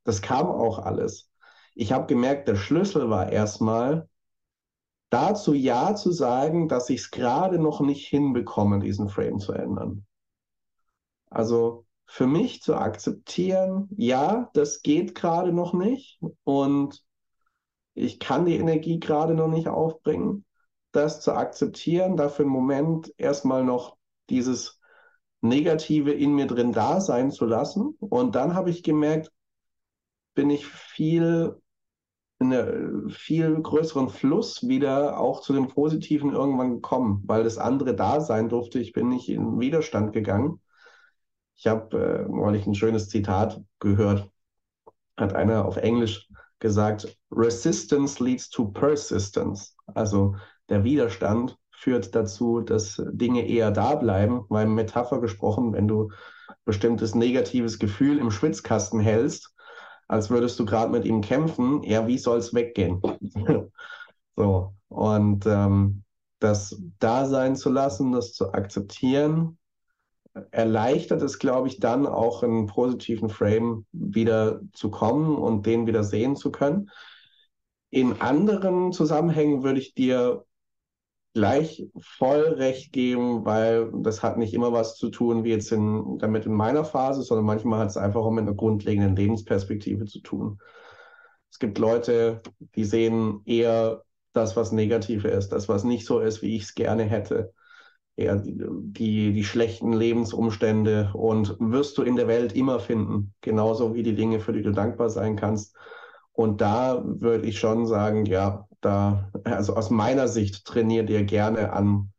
Das 0.05 0.23
kam 0.23 0.47
auch 0.47 0.79
alles. 0.79 1.29
Ich 1.75 1.93
habe 1.93 2.07
gemerkt, 2.07 2.49
der 2.49 2.57
Schlüssel 2.57 3.11
war 3.11 3.31
erstmal, 3.31 4.09
dazu 5.11 5.52
Ja 5.52 5.95
zu 5.95 6.12
sagen, 6.12 6.67
dass 6.67 6.88
ich 6.88 7.00
es 7.00 7.11
gerade 7.11 7.59
noch 7.59 7.83
nicht 7.83 8.07
hinbekomme, 8.07 8.79
diesen 8.79 9.11
Frame 9.11 9.38
zu 9.38 9.52
ändern. 9.52 10.07
Also 11.34 11.86
für 12.06 12.26
mich 12.26 12.62
zu 12.62 12.74
akzeptieren, 12.74 13.88
ja, 13.96 14.50
das 14.54 14.82
geht 14.82 15.14
gerade 15.14 15.52
noch 15.52 15.72
nicht 15.72 16.20
und 16.44 17.02
ich 17.94 18.18
kann 18.18 18.44
die 18.46 18.56
Energie 18.56 19.00
gerade 19.00 19.34
noch 19.34 19.48
nicht 19.48 19.68
aufbringen, 19.68 20.44
das 20.92 21.20
zu 21.20 21.32
akzeptieren, 21.32 22.16
dafür 22.16 22.44
im 22.44 22.50
Moment 22.50 23.12
erstmal 23.16 23.64
noch 23.64 23.96
dieses 24.30 24.80
Negative 25.40 26.12
in 26.12 26.34
mir 26.34 26.46
drin 26.46 26.72
da 26.72 27.00
sein 27.00 27.30
zu 27.30 27.44
lassen. 27.46 27.96
Und 27.98 28.34
dann 28.34 28.54
habe 28.54 28.70
ich 28.70 28.82
gemerkt, 28.82 29.32
bin 30.34 30.50
ich 30.50 30.66
viel 30.66 31.56
in 32.38 32.52
einen 32.52 33.10
viel 33.10 33.60
größeren 33.60 34.08
Fluss 34.08 34.66
wieder 34.66 35.18
auch 35.18 35.40
zu 35.42 35.52
dem 35.52 35.68
Positiven 35.68 36.32
irgendwann 36.32 36.74
gekommen, 36.74 37.22
weil 37.26 37.44
das 37.44 37.58
andere 37.58 37.94
da 37.94 38.20
sein 38.20 38.48
durfte. 38.48 38.80
Ich 38.80 38.92
bin 38.92 39.08
nicht 39.08 39.28
in 39.28 39.60
Widerstand 39.60 40.12
gegangen. 40.12 40.60
Ich 41.62 41.69
habe 41.69 41.97
äh, 41.97 42.28
neulich 42.28 42.66
ein 42.66 42.75
schönes 42.75 43.09
Zitat 43.09 43.62
gehört, 43.78 44.28
hat 45.16 45.33
einer 45.33 45.64
auf 45.64 45.76
Englisch 45.76 46.28
gesagt, 46.59 47.16
Resistance 47.31 48.23
leads 48.23 48.50
to 48.50 48.73
persistence. 48.73 49.76
Also 49.87 50.35
der 50.69 50.83
Widerstand 50.83 51.57
führt 51.71 52.16
dazu, 52.16 52.62
dass 52.62 53.00
Dinge 53.12 53.47
eher 53.47 53.71
da 53.71 53.95
bleiben, 53.95 54.45
weil 54.49 54.66
Metapher 54.66 55.21
gesprochen, 55.21 55.73
wenn 55.73 55.87
du 55.87 56.11
bestimmtes 56.64 57.14
negatives 57.14 57.78
Gefühl 57.78 58.19
im 58.19 58.33
Schwitzkasten 58.33 58.99
hältst, 58.99 59.54
als 60.09 60.31
würdest 60.31 60.59
du 60.59 60.64
gerade 60.64 60.90
mit 60.90 61.04
ihm 61.04 61.21
kämpfen, 61.21 61.85
ja, 61.85 62.09
wie 62.09 62.19
soll 62.19 62.38
es 62.38 62.52
weggehen? 62.52 63.00
so, 64.37 64.75
und 64.88 65.47
ähm, 65.47 66.02
das 66.40 66.76
da 66.99 67.25
sein 67.26 67.54
zu 67.54 67.71
lassen, 67.71 68.11
das 68.11 68.33
zu 68.33 68.52
akzeptieren, 68.52 69.59
erleichtert 70.50 71.22
es, 71.22 71.38
glaube 71.38 71.68
ich, 71.68 71.78
dann 71.78 72.06
auch 72.06 72.42
in 72.42 72.50
einen 72.50 72.66
positiven 72.66 73.28
Frame 73.28 73.86
wieder 73.92 74.60
zu 74.72 74.90
kommen 74.90 75.36
und 75.36 75.66
den 75.66 75.86
wieder 75.86 76.04
sehen 76.04 76.36
zu 76.36 76.50
können. 76.50 76.90
In 77.90 78.20
anderen 78.20 78.92
Zusammenhängen 78.92 79.62
würde 79.62 79.80
ich 79.80 79.94
dir 79.94 80.44
gleich 81.34 81.86
voll 81.98 82.40
recht 82.40 82.92
geben, 82.92 83.44
weil 83.44 83.90
das 84.02 84.22
hat 84.22 84.36
nicht 84.36 84.54
immer 84.54 84.72
was 84.72 84.96
zu 84.96 85.10
tun, 85.10 85.44
wie 85.44 85.50
jetzt 85.50 85.72
in, 85.72 86.18
damit 86.18 86.46
in 86.46 86.52
meiner 86.52 86.84
Phase, 86.84 87.22
sondern 87.22 87.46
manchmal 87.46 87.80
hat 87.80 87.88
es 87.88 87.96
einfach 87.96 88.20
auch 88.20 88.30
mit 88.30 88.42
einer 88.42 88.54
grundlegenden 88.54 89.16
Lebensperspektive 89.16 90.04
zu 90.04 90.20
tun. 90.20 90.58
Es 91.50 91.58
gibt 91.58 91.78
Leute, 91.78 92.42
die 92.74 92.84
sehen 92.84 93.42
eher 93.44 94.04
das, 94.32 94.56
was 94.56 94.72
negativ 94.72 95.24
ist, 95.24 95.50
das, 95.50 95.68
was 95.68 95.84
nicht 95.84 96.06
so 96.06 96.20
ist, 96.20 96.42
wie 96.42 96.56
ich 96.56 96.64
es 96.64 96.74
gerne 96.74 97.04
hätte. 97.04 97.52
Eher 98.16 98.37
die, 98.37 99.33
die, 99.33 99.45
schlechten 99.45 99.92
Lebensumstände 99.95 101.11
und 101.14 101.57
wirst 101.59 101.97
du 101.97 102.02
in 102.02 102.16
der 102.16 102.28
Welt 102.28 102.52
immer 102.54 102.78
finden, 102.78 103.35
genauso 103.40 103.95
wie 103.95 104.02
die 104.02 104.14
Dinge, 104.14 104.38
für 104.38 104.52
die 104.52 104.62
du 104.62 104.71
dankbar 104.71 105.09
sein 105.09 105.35
kannst. 105.35 105.75
Und 106.33 106.61
da 106.61 107.02
würde 107.04 107.47
ich 107.47 107.59
schon 107.59 107.87
sagen, 107.87 108.26
ja, 108.26 108.69
da, 108.83 109.31
also 109.45 109.75
aus 109.76 109.90
meiner 109.90 110.28
Sicht 110.28 110.66
trainiert 110.66 111.09
dir 111.09 111.25
gerne 111.25 111.73
an, 111.73 112.12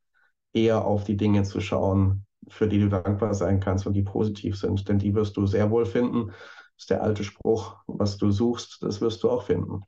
eher 0.54 0.86
auf 0.86 1.04
die 1.04 1.18
Dinge 1.18 1.44
zu 1.44 1.62
schauen, 1.62 2.26
für 2.48 2.68
die 2.68 2.80
du 2.80 2.90
dankbar 2.90 3.34
sein 3.34 3.60
kannst 3.60 3.86
und 3.86 3.94
die 3.94 4.04
positiv 4.04 4.58
sind. 4.58 4.88
Denn 4.88 5.00
die 5.00 5.14
wirst 5.14 5.38
du 5.38 5.46
sehr 5.46 5.70
wohl 5.72 5.86
finden. 5.86 6.28
Das 6.28 6.84
ist 6.84 6.90
der 6.90 7.04
alte 7.04 7.24
Spruch, 7.24 7.78
was 7.88 8.18
du 8.18 8.32
suchst, 8.32 8.82
das 8.82 9.02
wirst 9.02 9.24
du 9.24 9.30
auch 9.30 9.44
finden. 9.44 9.82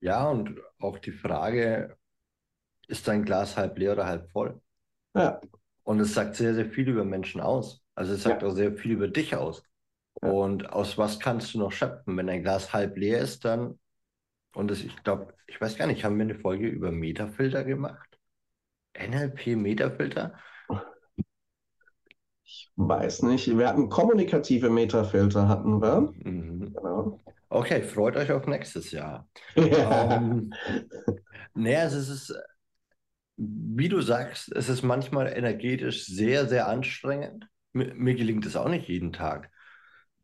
Ja, 0.00 0.30
und 0.30 0.60
auch 0.78 0.98
die 0.98 1.12
Frage, 1.12 1.96
ist 2.86 3.08
dein 3.08 3.24
Glas 3.24 3.56
halb 3.56 3.78
leer 3.78 3.92
oder 3.92 4.06
halb 4.06 4.30
voll? 4.30 4.60
Ja. 5.14 5.40
Und 5.84 6.00
es 6.00 6.14
sagt 6.14 6.36
sehr, 6.36 6.54
sehr 6.54 6.66
viel 6.66 6.88
über 6.88 7.04
Menschen 7.04 7.40
aus. 7.40 7.82
Also 7.94 8.14
es 8.14 8.22
sagt 8.22 8.42
ja. 8.42 8.48
auch 8.48 8.54
sehr 8.54 8.72
viel 8.74 8.92
über 8.92 9.08
dich 9.08 9.34
aus. 9.34 9.62
Ja. 10.22 10.30
Und 10.30 10.70
aus 10.72 10.98
was 10.98 11.18
kannst 11.18 11.54
du 11.54 11.58
noch 11.58 11.72
schöpfen? 11.72 12.16
Wenn 12.16 12.26
dein 12.26 12.42
Glas 12.42 12.72
halb 12.72 12.96
leer 12.96 13.20
ist, 13.20 13.44
dann 13.44 13.78
und 14.54 14.70
das, 14.70 14.82
ich 14.82 14.96
glaube, 15.04 15.34
ich 15.46 15.60
weiß 15.60 15.76
gar 15.76 15.86
nicht, 15.86 16.04
haben 16.04 16.16
wir 16.16 16.24
eine 16.24 16.34
Folge 16.34 16.66
über 16.66 16.90
Metafilter 16.90 17.64
gemacht? 17.64 18.18
NLP 18.98 19.56
Metafilter? 19.56 20.34
Ich 22.44 22.72
weiß 22.76 23.22
nicht. 23.22 23.46
Wir 23.56 23.68
hatten 23.68 23.88
kommunikative 23.88 24.70
Metafilter, 24.70 25.48
hatten 25.48 25.80
wir. 25.82 26.12
Mhm. 26.24 26.72
Genau. 26.74 27.20
Okay, 27.50 27.82
freut 27.82 28.16
euch 28.16 28.32
auf 28.32 28.46
nächstes 28.46 28.90
Jahr. 28.90 29.28
Ja. 29.54 30.16
Ähm, 30.16 30.52
naja, 31.54 31.84
es 31.84 31.94
ist, 31.94 32.34
wie 33.38 33.88
du 33.88 34.00
sagst, 34.00 34.52
es 34.54 34.68
ist 34.68 34.82
manchmal 34.82 35.28
energetisch 35.28 36.06
sehr, 36.06 36.46
sehr 36.48 36.66
anstrengend. 36.66 37.48
Mir, 37.72 37.94
mir 37.94 38.14
gelingt 38.14 38.44
es 38.44 38.56
auch 38.56 38.68
nicht 38.68 38.88
jeden 38.88 39.12
Tag. 39.12 39.50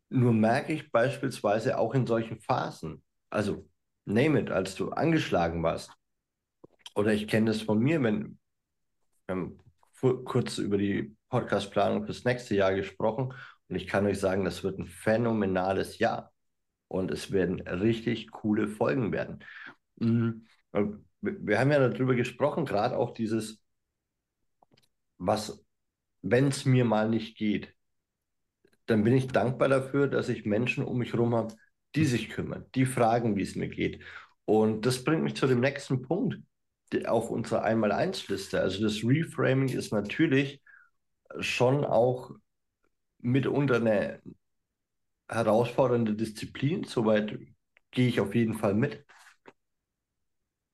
Nur 0.08 0.32
merke 0.32 0.72
ich 0.72 0.90
beispielsweise 0.90 1.78
auch 1.78 1.94
in 1.94 2.06
solchen 2.06 2.40
Phasen, 2.40 3.02
also 3.30 3.68
name 4.04 4.40
it, 4.40 4.50
als 4.50 4.74
du 4.74 4.90
angeschlagen 4.90 5.62
warst. 5.62 5.92
Oder 6.96 7.12
ich 7.12 7.28
kenne 7.28 7.46
das 7.46 7.62
von 7.62 7.78
mir, 7.78 8.02
wenn 8.02 8.38
wir 9.26 9.36
haben 9.36 9.58
kurz 10.24 10.58
über 10.58 10.76
die 10.76 11.16
Podcastplanung 11.30 12.04
fürs 12.04 12.24
nächste 12.24 12.54
Jahr 12.56 12.74
gesprochen 12.74 13.32
und 13.68 13.76
ich 13.76 13.86
kann 13.86 14.06
euch 14.06 14.18
sagen, 14.20 14.44
das 14.44 14.62
wird 14.62 14.78
ein 14.78 14.86
phänomenales 14.86 15.98
Jahr 15.98 16.32
und 16.88 17.10
es 17.10 17.32
werden 17.32 17.60
richtig 17.62 18.30
coole 18.30 18.68
Folgen 18.68 19.12
werden. 19.12 19.42
Mhm. 20.74 21.04
Wir 21.22 21.58
haben 21.58 21.72
ja 21.72 21.78
darüber 21.88 22.14
gesprochen, 22.14 22.66
gerade 22.66 22.98
auch 22.98 23.14
dieses, 23.14 23.62
was, 25.18 25.64
wenn 26.22 26.48
es 26.48 26.64
mir 26.66 26.84
mal 26.84 27.08
nicht 27.08 27.36
geht, 27.38 27.74
dann 28.86 29.04
bin 29.04 29.14
ich 29.14 29.28
dankbar 29.28 29.68
dafür, 29.68 30.08
dass 30.08 30.28
ich 30.28 30.44
Menschen 30.44 30.84
um 30.84 30.98
mich 30.98 31.12
herum 31.12 31.34
habe, 31.34 31.54
die 31.94 32.04
sich 32.04 32.28
kümmern, 32.30 32.66
die 32.74 32.86
fragen, 32.86 33.36
wie 33.36 33.42
es 33.42 33.56
mir 33.56 33.68
geht. 33.68 34.02
Und 34.44 34.84
das 34.84 35.04
bringt 35.04 35.22
mich 35.22 35.36
zu 35.36 35.46
dem 35.46 35.60
nächsten 35.60 36.02
Punkt 36.02 36.38
auf 37.06 37.30
unserer 37.30 37.62
Einmal-Eins-Liste. 37.64 38.60
Also 38.60 38.82
das 38.82 39.02
Reframing 39.04 39.68
ist 39.68 39.92
natürlich 39.92 40.62
schon 41.40 41.84
auch 41.84 42.32
mitunter 43.20 43.76
eine 43.76 44.22
herausfordernde 45.28 46.14
Disziplin. 46.14 46.84
Soweit 46.84 47.38
gehe 47.90 48.08
ich 48.08 48.20
auf 48.20 48.34
jeden 48.34 48.54
Fall 48.54 48.74
mit. 48.74 49.04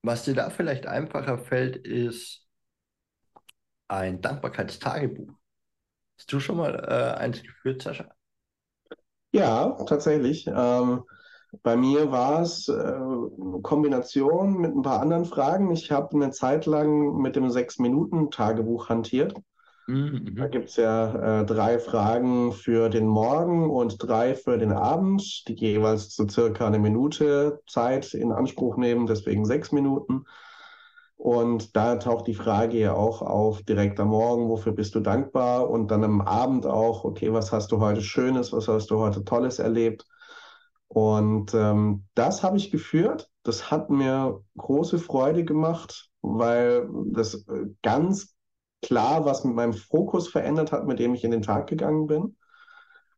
Was 0.03 0.25
dir 0.25 0.35
da 0.35 0.51
vielleicht 0.51 0.87
einfacher 0.87 1.39
fällt, 1.39 1.77
ist 1.79 2.47
ein 3.89 4.21
Dankbarkeitstagebuch. 4.23 5.35
Hast 6.19 6.33
du 6.33 6.41
schon 6.41 6.57
mal 6.59 6.75
äh, 6.77 7.19
eins 7.21 7.43
geführt, 7.43 7.83
Sascha? 7.83 8.15
Ja, 9.33 9.71
tatsächlich. 9.87 10.47
Ähm, 10.47 11.05
bei 11.63 11.77
mir 11.77 12.11
war 12.13 12.43
es 12.43 12.69
äh, 12.69 12.73
eine 12.73 13.61
Kombination 13.63 14.59
mit 14.59 14.75
ein 14.75 14.83
paar 14.83 15.01
anderen 15.01 15.25
Fragen. 15.25 15.71
Ich 15.73 15.91
habe 15.91 16.15
eine 16.17 16.31
Zeit 16.31 16.67
lang 16.67 17.17
mit 17.21 17.37
dem 17.37 17.51
Sechs-Minuten-Tagebuch 17.51 18.89
hantiert. 18.89 19.35
Mhm. 19.91 20.37
Da 20.37 20.47
gibt 20.47 20.69
es 20.69 20.77
ja 20.77 21.41
äh, 21.41 21.45
drei 21.45 21.81
Fragen 21.81 22.53
für 22.53 22.89
den 22.89 23.09
Morgen 23.09 23.69
und 23.69 23.97
drei 23.99 24.37
für 24.37 24.57
den 24.57 24.73
Abend, 24.73 25.49
die 25.49 25.55
jeweils 25.55 26.15
so 26.15 26.29
circa 26.29 26.67
eine 26.69 26.79
Minute 26.79 27.61
Zeit 27.67 28.15
in 28.15 28.31
Anspruch 28.31 28.77
nehmen, 28.77 29.09
deswegen 29.09 29.45
sechs 29.45 29.73
Minuten. 29.73 30.27
Und 31.17 31.75
da 31.75 31.97
taucht 31.97 32.29
die 32.29 32.35
Frage 32.35 32.79
ja 32.79 32.95
auch 32.95 33.21
auf, 33.21 33.63
direkt 33.65 33.99
am 33.99 34.09
Morgen, 34.09 34.49
wofür 34.49 34.73
bist 34.73 34.95
du 34.95 35.01
dankbar? 35.01 35.69
Und 35.69 35.91
dann 35.91 36.05
am 36.05 36.21
Abend 36.21 36.67
auch, 36.67 37.05
okay, 37.05 37.33
was 37.33 37.51
hast 37.51 37.73
du 37.73 37.81
heute 37.81 38.01
Schönes, 38.01 38.53
was 38.53 38.69
hast 38.69 38.93
du 38.93 38.99
heute 38.99 39.25
Tolles 39.25 39.59
erlebt? 39.59 40.07
Und 40.87 41.53
ähm, 41.53 42.05
das 42.15 42.45
habe 42.45 42.57
ich 42.59 42.71
geführt. 42.71 43.29
Das 43.43 43.73
hat 43.73 43.91
mir 43.91 44.41
große 44.57 45.01
Freude 45.01 45.45
gemacht, 45.45 46.11
weil 46.23 46.89
das 47.07 47.35
äh, 47.49 47.67
ganz 47.83 48.37
klar 48.83 49.25
was 49.25 49.45
mit 49.45 49.55
meinem 49.55 49.73
Fokus 49.73 50.29
verändert 50.29 50.73
hat, 50.73 50.87
mit 50.87 50.99
dem 50.99 51.15
ich 51.15 51.25
in 51.25 51.31
den 51.31 51.43
Tag 51.43 51.67
gegangen 51.69 52.07
bin. 52.07 52.37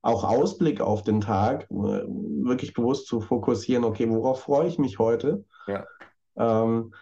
Auch 0.02 0.24
Ausblick 0.24 0.80
auf 0.80 1.02
den 1.02 1.20
Tag, 1.20 1.70
äh, 1.70 1.74
wirklich 1.74 2.74
bewusst 2.74 3.06
zu 3.06 3.20
fokussieren, 3.20 3.84
okay, 3.84 4.08
worauf 4.10 4.42
freue 4.42 4.66
ich 4.66 4.78
mich 4.78 4.98
heute? 4.98 5.44
Ja. 5.66 5.86
Ähm, 6.36 6.92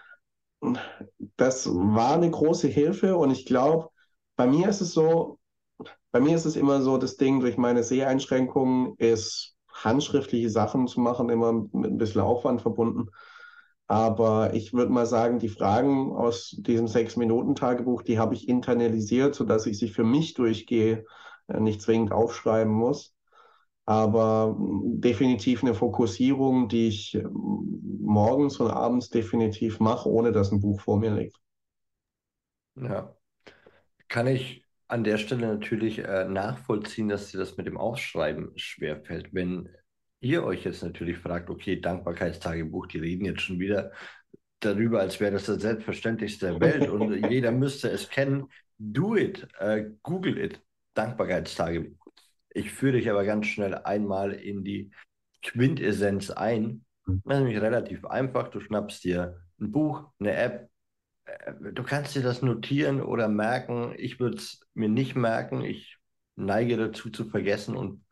das 1.37 1.67
war 1.73 2.15
eine 2.15 2.31
große 2.31 2.69
Hilfe 2.69 3.17
und 3.17 3.31
ich 3.31 3.47
glaube, 3.47 3.89
bei 4.37 4.47
mir 4.47 4.69
ist 4.69 4.83
es 4.83 4.93
so, 4.93 5.39
bei 6.13 6.21
mir 6.21 6.37
ist 6.37 6.45
es 6.45 6.57
immer 6.57 6.83
so, 6.83 6.99
das 6.99 7.17
Ding 7.17 7.41
durch 7.41 7.57
meine 7.57 7.83
Seheinschränkungen 7.83 8.95
ist 8.99 9.57
handschriftliche 9.73 10.51
Sachen 10.51 10.87
zu 10.87 11.01
machen, 11.01 11.31
immer 11.31 11.53
mit 11.53 11.93
ein 11.93 11.99
bisschen 11.99 12.21
Aufwand 12.21 12.61
verbunden. 12.61 13.09
Aber 13.91 14.55
ich 14.55 14.73
würde 14.73 14.93
mal 14.93 15.07
sagen, 15.07 15.41
die 15.41 15.49
Fragen 15.49 16.13
aus 16.13 16.57
diesem 16.59 16.87
Sechs-Minuten-Tagebuch, 16.87 18.03
die 18.03 18.19
habe 18.19 18.35
ich 18.35 18.49
internalisiert, 18.49 19.35
sodass 19.35 19.67
ich 19.67 19.79
sie 19.79 19.89
für 19.89 20.05
mich 20.05 20.35
durchgehe, 20.35 21.05
äh, 21.49 21.61
nicht 21.61 21.83
zwingend 21.83 22.13
aufschreiben 22.13 22.73
muss 22.73 23.15
aber 23.91 24.57
definitiv 24.57 25.65
eine 25.65 25.75
Fokussierung, 25.75 26.69
die 26.69 26.87
ich 26.87 27.17
ähm, 27.17 27.99
morgens 28.01 28.61
und 28.61 28.71
abends 28.71 29.11
definitiv 29.11 29.81
mache, 29.81 30.09
ohne 30.09 30.31
dass 30.31 30.53
ein 30.53 30.61
Buch 30.61 30.81
vor 30.81 31.01
mir 31.01 31.11
liegt. 31.11 31.37
Ja, 32.77 33.17
kann 34.07 34.29
ich 34.29 34.65
an 34.87 35.03
der 35.03 35.19
Stelle 35.19 35.49
natürlich 35.49 35.99
äh, 35.99 36.25
nachvollziehen, 36.25 37.09
dass 37.09 37.33
dir 37.33 37.39
das 37.39 37.57
mit 37.57 37.67
dem 37.67 37.77
Aufschreiben 37.77 38.53
schwerfällt. 38.55 39.35
Wenn 39.35 39.69
ihr 40.21 40.45
euch 40.45 40.65
jetzt 40.65 40.83
natürlich 40.83 41.19
fragt, 41.19 41.51
okay, 41.51 41.81
Dankbarkeitstagebuch, 41.81 42.87
die 42.87 42.99
reden 42.99 43.25
jetzt 43.25 43.43
schon 43.43 43.59
wieder 43.59 43.93
darüber, 44.61 45.01
als 45.01 45.21
wäre 45.21 45.33
das 45.33 45.47
das 45.47 45.63
Selbstverständlichste 45.63 46.47
der 46.47 46.61
Welt 46.61 46.89
und 46.89 47.13
jeder 47.31 47.53
müsste 47.53 47.91
es 47.91 48.09
kennen. 48.09 48.47
Do 48.79 49.17
it, 49.17 49.47
äh, 49.59 49.85
Google 50.03 50.39
it. 50.39 50.61
Dankbarkeitstagebuch. 50.95 51.97
Ich 52.51 52.71
führe 52.73 52.95
dich 52.95 53.11
aber 53.11 53.25
ganz 53.25 53.47
schnell 53.47 53.75
einmal 53.75 54.33
in 54.33 54.65
die 54.65 54.91
Quintessenz 55.43 56.31
ein. 56.31 56.85
Mhm. 57.07 57.23
Das 57.25 57.39
ist 57.39 57.45
nämlich 57.45 57.61
relativ 57.61 58.05
einfach. 58.05 58.49
Du 58.49 58.61
schnappst 58.61 59.05
dir 59.05 59.41
ein 59.61 59.73
Buch, 59.73 60.11
eine 60.19 60.35
App. 60.35 60.71
Äh, 61.25 61.53
Du 61.73 61.83
kannst 61.83 62.15
dir 62.15 62.23
das 62.23 62.43
notieren 62.43 63.01
oder 63.03 63.29
merken. 63.29 63.95
Ich 63.97 64.21
würde 64.21 64.37
es 64.37 64.61
mir 64.75 64.89
nicht 64.89 65.15
merken. 65.15 65.63
Ich 65.63 65.99
neige 66.37 66.77
dazu 66.77 67.11
zu 67.11 67.25
vergessen 67.25 67.77
und 67.77 68.05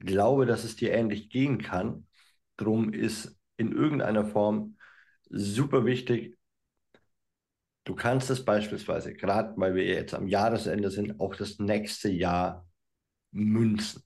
glaube, 0.00 0.46
dass 0.46 0.64
es 0.64 0.76
dir 0.76 0.92
ähnlich 0.92 1.30
gehen 1.30 1.62
kann. 1.62 2.06
Drum 2.56 2.92
ist 2.92 3.38
in 3.56 3.72
irgendeiner 3.72 4.24
Form 4.24 4.76
super 5.28 5.84
wichtig. 5.84 6.36
Du 7.84 7.94
kannst 7.94 8.30
es 8.30 8.44
beispielsweise, 8.44 9.14
gerade 9.14 9.54
weil 9.56 9.74
wir 9.74 9.84
jetzt 9.84 10.14
am 10.14 10.26
Jahresende 10.26 10.90
sind, 10.90 11.20
auch 11.20 11.34
das 11.34 11.58
nächste 11.58 12.10
Jahr 12.10 12.66
münzen 13.32 14.02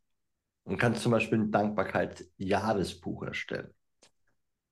und 0.65 0.79
kannst 0.79 1.03
zum 1.03 1.13
Beispiel 1.13 1.39
ein 1.39 1.53
Dankbarkeitsjahresbuch 1.53 3.25
erstellen. 3.25 3.73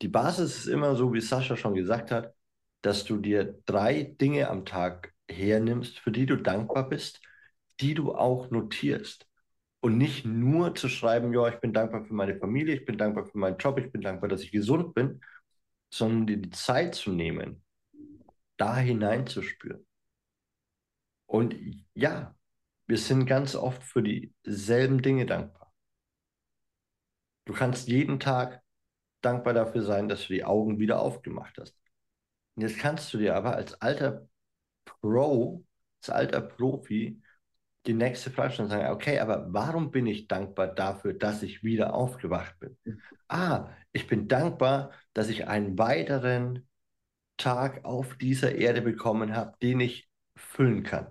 Die 0.02 0.08
Basis 0.08 0.58
ist 0.58 0.66
immer 0.66 0.96
so, 0.96 1.12
wie 1.12 1.20
Sascha 1.20 1.56
schon 1.56 1.74
gesagt 1.74 2.10
hat, 2.10 2.34
dass 2.82 3.04
du 3.04 3.18
dir 3.18 3.60
drei 3.66 4.02
Dinge 4.02 4.48
am 4.48 4.64
Tag 4.64 5.14
hernimmst, 5.30 5.98
für 6.00 6.10
die 6.10 6.26
du 6.26 6.36
dankbar 6.36 6.88
bist, 6.88 7.20
die 7.80 7.94
du 7.94 8.14
auch 8.14 8.50
notierst. 8.50 9.26
Und 9.84 9.98
nicht 9.98 10.24
nur 10.24 10.76
zu 10.76 10.88
schreiben, 10.88 11.34
ja, 11.34 11.48
ich 11.48 11.58
bin 11.58 11.72
dankbar 11.72 12.04
für 12.04 12.14
meine 12.14 12.36
Familie, 12.36 12.76
ich 12.76 12.84
bin 12.84 12.96
dankbar 12.96 13.26
für 13.26 13.36
meinen 13.36 13.58
Job, 13.58 13.78
ich 13.78 13.90
bin 13.90 14.00
dankbar, 14.00 14.28
dass 14.28 14.42
ich 14.42 14.52
gesund 14.52 14.94
bin, 14.94 15.20
sondern 15.92 16.26
dir 16.28 16.36
die 16.36 16.50
Zeit 16.50 16.94
zu 16.94 17.10
nehmen, 17.10 17.64
da 18.56 18.76
hineinzuspüren. 18.76 19.84
Und 21.26 21.56
ja, 21.94 22.36
wir 22.86 22.96
sind 22.96 23.26
ganz 23.26 23.56
oft 23.56 23.82
für 23.82 24.02
dieselben 24.02 25.02
Dinge 25.02 25.26
dankbar. 25.26 25.74
Du 27.44 27.52
kannst 27.52 27.88
jeden 27.88 28.20
Tag 28.20 28.62
dankbar 29.20 29.52
dafür 29.52 29.82
sein, 29.82 30.08
dass 30.08 30.28
du 30.28 30.34
die 30.34 30.44
Augen 30.44 30.78
wieder 30.78 31.00
aufgemacht 31.00 31.58
hast. 31.58 31.76
Und 32.54 32.62
jetzt 32.62 32.78
kannst 32.78 33.12
du 33.12 33.18
dir 33.18 33.34
aber 33.34 33.56
als 33.56 33.80
alter 33.80 34.28
Pro, 34.84 35.64
als 36.00 36.10
alter 36.10 36.40
Profi 36.40 37.20
die 37.86 37.94
nächste 37.94 38.30
Frage 38.30 38.52
stellen 38.52 38.70
und 38.70 38.76
sagen, 38.76 38.92
okay, 38.92 39.18
aber 39.18 39.46
warum 39.52 39.90
bin 39.90 40.06
ich 40.06 40.28
dankbar 40.28 40.68
dafür, 40.68 41.14
dass 41.14 41.42
ich 41.42 41.62
wieder 41.64 41.94
aufgewacht 41.94 42.58
bin? 42.60 42.76
Ah, 43.28 43.70
ich 43.92 44.06
bin 44.06 44.28
dankbar, 44.28 44.92
dass 45.12 45.28
ich 45.28 45.48
einen 45.48 45.78
weiteren 45.78 46.68
Tag 47.36 47.84
auf 47.84 48.16
dieser 48.18 48.54
Erde 48.54 48.82
bekommen 48.82 49.34
habe, 49.34 49.56
den 49.62 49.80
ich 49.80 50.08
füllen 50.36 50.82
kann. 50.84 51.08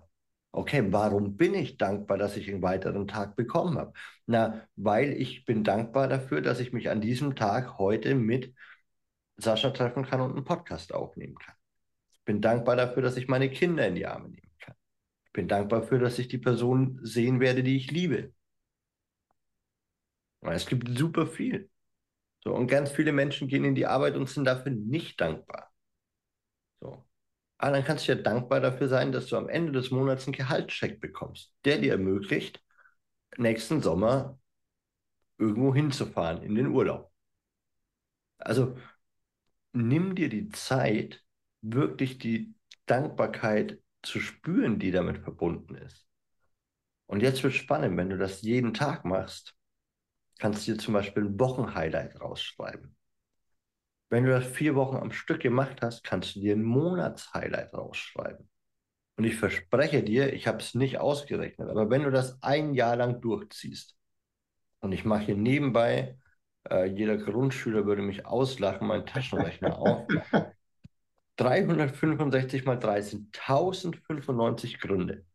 Okay, 0.54 0.84
warum 0.92 1.38
bin 1.38 1.54
ich 1.54 1.78
dankbar, 1.78 2.18
dass 2.18 2.36
ich 2.36 2.50
einen 2.50 2.62
weiteren 2.62 3.08
Tag 3.08 3.36
bekommen 3.36 3.78
habe? 3.78 3.94
Na, 4.26 4.68
weil 4.76 5.14
ich 5.14 5.46
bin 5.46 5.64
dankbar 5.64 6.08
dafür, 6.08 6.42
dass 6.42 6.60
ich 6.60 6.74
mich 6.74 6.90
an 6.90 7.02
diesem 7.02 7.36
Tag 7.36 7.78
heute 7.78 8.16
mit 8.16 8.54
Sascha 9.38 9.72
treffen 9.72 10.06
kann 10.06 10.22
und 10.22 10.32
einen 10.32 10.46
Podcast 10.46 10.94
aufnehmen 10.94 11.36
kann. 11.36 11.56
Ich 12.14 12.24
bin 12.26 12.42
dankbar 12.42 12.76
dafür, 12.76 13.02
dass 13.02 13.18
ich 13.18 13.28
meine 13.28 13.50
Kinder 13.50 13.88
in 13.88 13.96
die 13.96 14.06
Arme 14.06 14.30
nehmen 14.30 14.42
kann. 14.42 14.51
Ich 15.32 15.34
bin 15.34 15.48
dankbar 15.48 15.80
dafür, 15.80 16.00
dass 16.00 16.20
ich 16.20 16.28
die 16.28 16.38
Person 16.38 17.00
sehen 17.04 17.40
werde, 17.40 17.64
die 17.64 17.78
ich 17.78 17.90
liebe. 17.90 18.34
Es 20.42 20.66
gibt 20.66 20.98
super 20.98 21.26
viel. 21.26 21.70
So, 22.44 22.54
und 22.54 22.68
ganz 22.68 22.92
viele 22.92 23.14
Menschen 23.14 23.48
gehen 23.48 23.64
in 23.64 23.74
die 23.74 23.86
Arbeit 23.86 24.16
und 24.18 24.28
sind 24.28 24.44
dafür 24.44 24.74
nicht 24.74 25.22
dankbar. 25.22 25.72
So. 26.82 27.06
Aber 27.60 27.72
dann 27.72 27.86
kannst 27.86 28.08
du 28.08 28.14
ja 28.14 28.22
dankbar 28.22 28.60
dafür 28.60 28.90
sein, 28.90 29.14
dass 29.14 29.28
du 29.28 29.38
am 29.38 29.48
Ende 29.48 29.72
des 29.72 29.90
Monats 29.90 30.26
einen 30.26 30.34
Gehaltscheck 30.34 31.00
bekommst, 31.00 31.56
der 31.64 31.78
dir 31.78 31.94
ermöglicht, 31.94 32.62
nächsten 33.38 33.82
Sommer 33.82 34.38
irgendwo 35.38 35.74
hinzufahren 35.74 36.44
in 36.44 36.56
den 36.56 36.68
Urlaub. 36.68 37.10
Also 38.38 38.78
nimm 39.74 40.16
dir 40.16 40.30
die 40.30 40.50
Zeit, 40.50 41.24
wirklich 41.62 42.18
die 42.20 42.54
Dankbarkeit 42.86 43.81
zu 44.04 44.20
spüren, 44.20 44.80
die 44.80 44.92
damit 44.92 45.20
verbunden 45.20 45.76
ist. 45.76 46.08
Und 47.06 47.22
jetzt 47.22 47.44
wird 47.44 47.54
spannend, 47.54 47.98
wenn 47.98 48.10
du 48.10 48.18
das 48.18 48.42
jeden 48.42 48.74
Tag 48.74 49.06
machst, 49.06 49.56
kannst 50.40 50.68
du 50.68 50.74
dir 50.74 50.78
zum 50.78 50.94
Beispiel 50.94 51.26
ein 51.26 51.40
Wochenhighlight 51.40 52.20
rausschreiben. 52.20 52.96
Wenn 54.10 54.26
du 54.26 54.32
das 54.32 54.46
vier 54.46 54.76
Wochen 54.76 54.98
am 54.98 55.12
Stück 55.12 55.42
gemacht 55.42 55.82
hast, 55.82 56.04
kannst 56.04 56.36
du 56.36 56.40
dir 56.40 56.56
ein 56.56 56.64
Monatshighlight 56.64 57.74
rausschreiben. 57.74 58.50
Und 59.18 59.24
ich 59.24 59.36
verspreche 59.36 60.04
dir, 60.04 60.34
ich 60.34 60.48
habe 60.48 60.58
es 60.58 60.74
nicht 60.74 61.00
ausgerechnet, 61.00 61.70
aber 61.70 61.90
wenn 61.90 62.04
du 62.04 62.12
das 62.12 62.42
ein 62.42 62.74
Jahr 62.74 62.96
lang 62.96 63.22
durchziehst, 63.22 63.96
und 64.80 64.92
ich 64.94 65.06
mache 65.06 65.26
hier 65.26 65.38
nebenbei, 65.38 66.18
äh, 66.70 66.86
jeder 66.86 67.18
Grundschüler 67.18 67.86
würde 67.86 68.02
mich 68.02 68.26
auslachen, 68.26 68.88
meinen 68.88 69.06
Taschenrechner 69.06 69.78
auf, 69.78 70.08
365 71.42 72.66
mal 72.66 72.78
3 72.78 73.02
sind 73.02 73.36
1095 73.36 74.80
Gründe, 74.80 75.26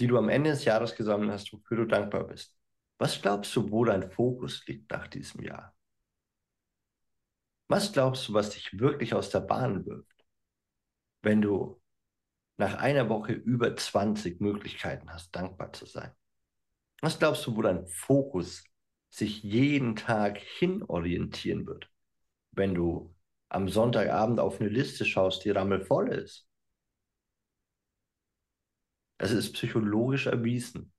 die 0.00 0.08
du 0.08 0.18
am 0.18 0.28
Ende 0.28 0.50
des 0.50 0.64
Jahres 0.64 0.96
gesammelt 0.96 1.30
hast, 1.30 1.52
wofür 1.52 1.76
du 1.76 1.84
dankbar 1.86 2.24
bist. 2.24 2.58
Was 2.98 3.22
glaubst 3.22 3.54
du, 3.54 3.70
wo 3.70 3.84
dein 3.84 4.10
Fokus 4.10 4.66
liegt 4.66 4.90
nach 4.90 5.06
diesem 5.06 5.42
Jahr? 5.42 5.76
Was 7.68 7.92
glaubst 7.92 8.28
du, 8.28 8.34
was 8.34 8.50
dich 8.50 8.76
wirklich 8.76 9.14
aus 9.14 9.30
der 9.30 9.40
Bahn 9.40 9.86
wirft, 9.86 10.26
wenn 11.22 11.40
du 11.40 11.80
nach 12.56 12.74
einer 12.74 13.08
Woche 13.08 13.34
über 13.34 13.76
20 13.76 14.40
Möglichkeiten 14.40 15.12
hast, 15.12 15.30
dankbar 15.30 15.72
zu 15.72 15.86
sein? 15.86 16.12
Was 17.02 17.20
glaubst 17.20 17.46
du, 17.46 17.54
wo 17.56 17.62
dein 17.62 17.86
Fokus 17.86 18.64
sich 19.10 19.44
jeden 19.44 19.94
Tag 19.94 20.38
hinorientieren 20.38 21.66
wird, 21.66 21.88
wenn 22.56 22.74
du 22.74 23.14
am 23.48 23.68
Sonntagabend 23.68 24.40
auf 24.40 24.60
eine 24.60 24.68
Liste 24.70 25.04
schaust, 25.04 25.44
die 25.44 25.50
rammelvoll 25.50 26.08
ist? 26.12 26.48
Es 29.18 29.30
ist 29.30 29.52
psychologisch 29.52 30.24
erwiesen, 30.26 30.90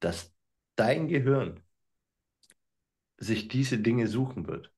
dass 0.00 0.34
dein 0.76 1.06
Gehirn 1.08 1.62
sich 3.18 3.46
diese 3.46 3.78
Dinge 3.78 4.08
suchen 4.08 4.48
wird. 4.48 4.72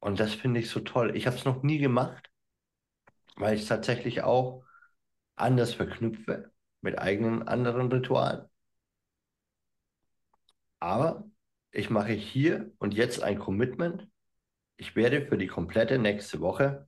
Und 0.00 0.20
das 0.20 0.34
finde 0.34 0.60
ich 0.60 0.68
so 0.68 0.80
toll. 0.80 1.16
Ich 1.16 1.26
habe 1.26 1.36
es 1.36 1.46
noch 1.46 1.62
nie 1.62 1.78
gemacht, 1.78 2.30
weil 3.36 3.54
ich 3.56 3.62
es 3.62 3.68
tatsächlich 3.68 4.22
auch 4.22 4.64
anders 5.36 5.74
verknüpfe 5.74 6.52
mit 6.82 6.98
eigenen 6.98 7.48
anderen 7.48 7.90
Ritualen. 7.92 8.48
Aber 10.80 11.24
ich 11.72 11.90
mache 11.90 12.12
hier 12.12 12.70
und 12.78 12.94
jetzt 12.94 13.22
ein 13.22 13.38
Commitment. 13.38 14.06
Ich 14.76 14.94
werde 14.94 15.26
für 15.26 15.38
die 15.38 15.46
komplette 15.46 15.98
nächste 15.98 16.40
Woche 16.40 16.86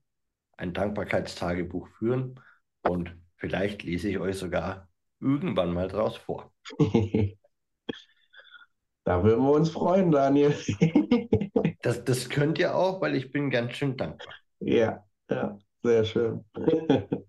ein 0.56 0.72
Dankbarkeitstagebuch 0.72 1.88
führen 1.98 2.40
und 2.82 3.16
vielleicht 3.36 3.82
lese 3.82 4.08
ich 4.10 4.18
euch 4.18 4.36
sogar 4.36 4.88
irgendwann 5.20 5.72
mal 5.72 5.88
draus 5.88 6.16
vor. 6.16 6.52
Da 9.06 9.22
würden 9.22 9.44
wir 9.44 9.52
uns 9.52 9.68
freuen, 9.68 10.10
Daniel. 10.10 10.54
Das, 11.82 12.02
das 12.02 12.30
könnt 12.30 12.58
ihr 12.58 12.74
auch, 12.74 13.02
weil 13.02 13.14
ich 13.14 13.30
bin 13.30 13.50
ganz 13.50 13.74
schön 13.74 13.94
dankbar. 13.94 14.34
Ja, 14.60 15.04
ja, 15.28 15.58
sehr 15.82 16.04
schön. 16.06 16.42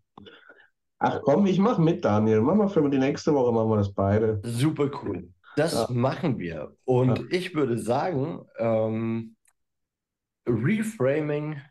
Ach 0.99 1.19
komm, 1.23 1.45
ich 1.45 1.59
mache 1.59 1.81
mit, 1.81 2.05
Daniel. 2.05 2.39
Machen 2.39 2.59
wir 2.59 2.69
für 2.69 2.89
die 2.89 2.97
nächste 2.97 3.33
Woche, 3.33 3.51
machen 3.51 3.69
wir 3.69 3.75
das 3.75 3.93
beide. 3.93 4.39
Super 4.45 4.89
cool. 5.03 5.27
Das 5.55 5.73
Ja. 5.73 5.87
machen 5.91 6.39
wir. 6.39 6.75
Und 6.85 7.19
Ja. 7.19 7.25
ich 7.29 7.55
würde 7.55 7.77
sagen, 7.77 8.45
ähm, 8.57 9.35
Reframing 10.47 11.61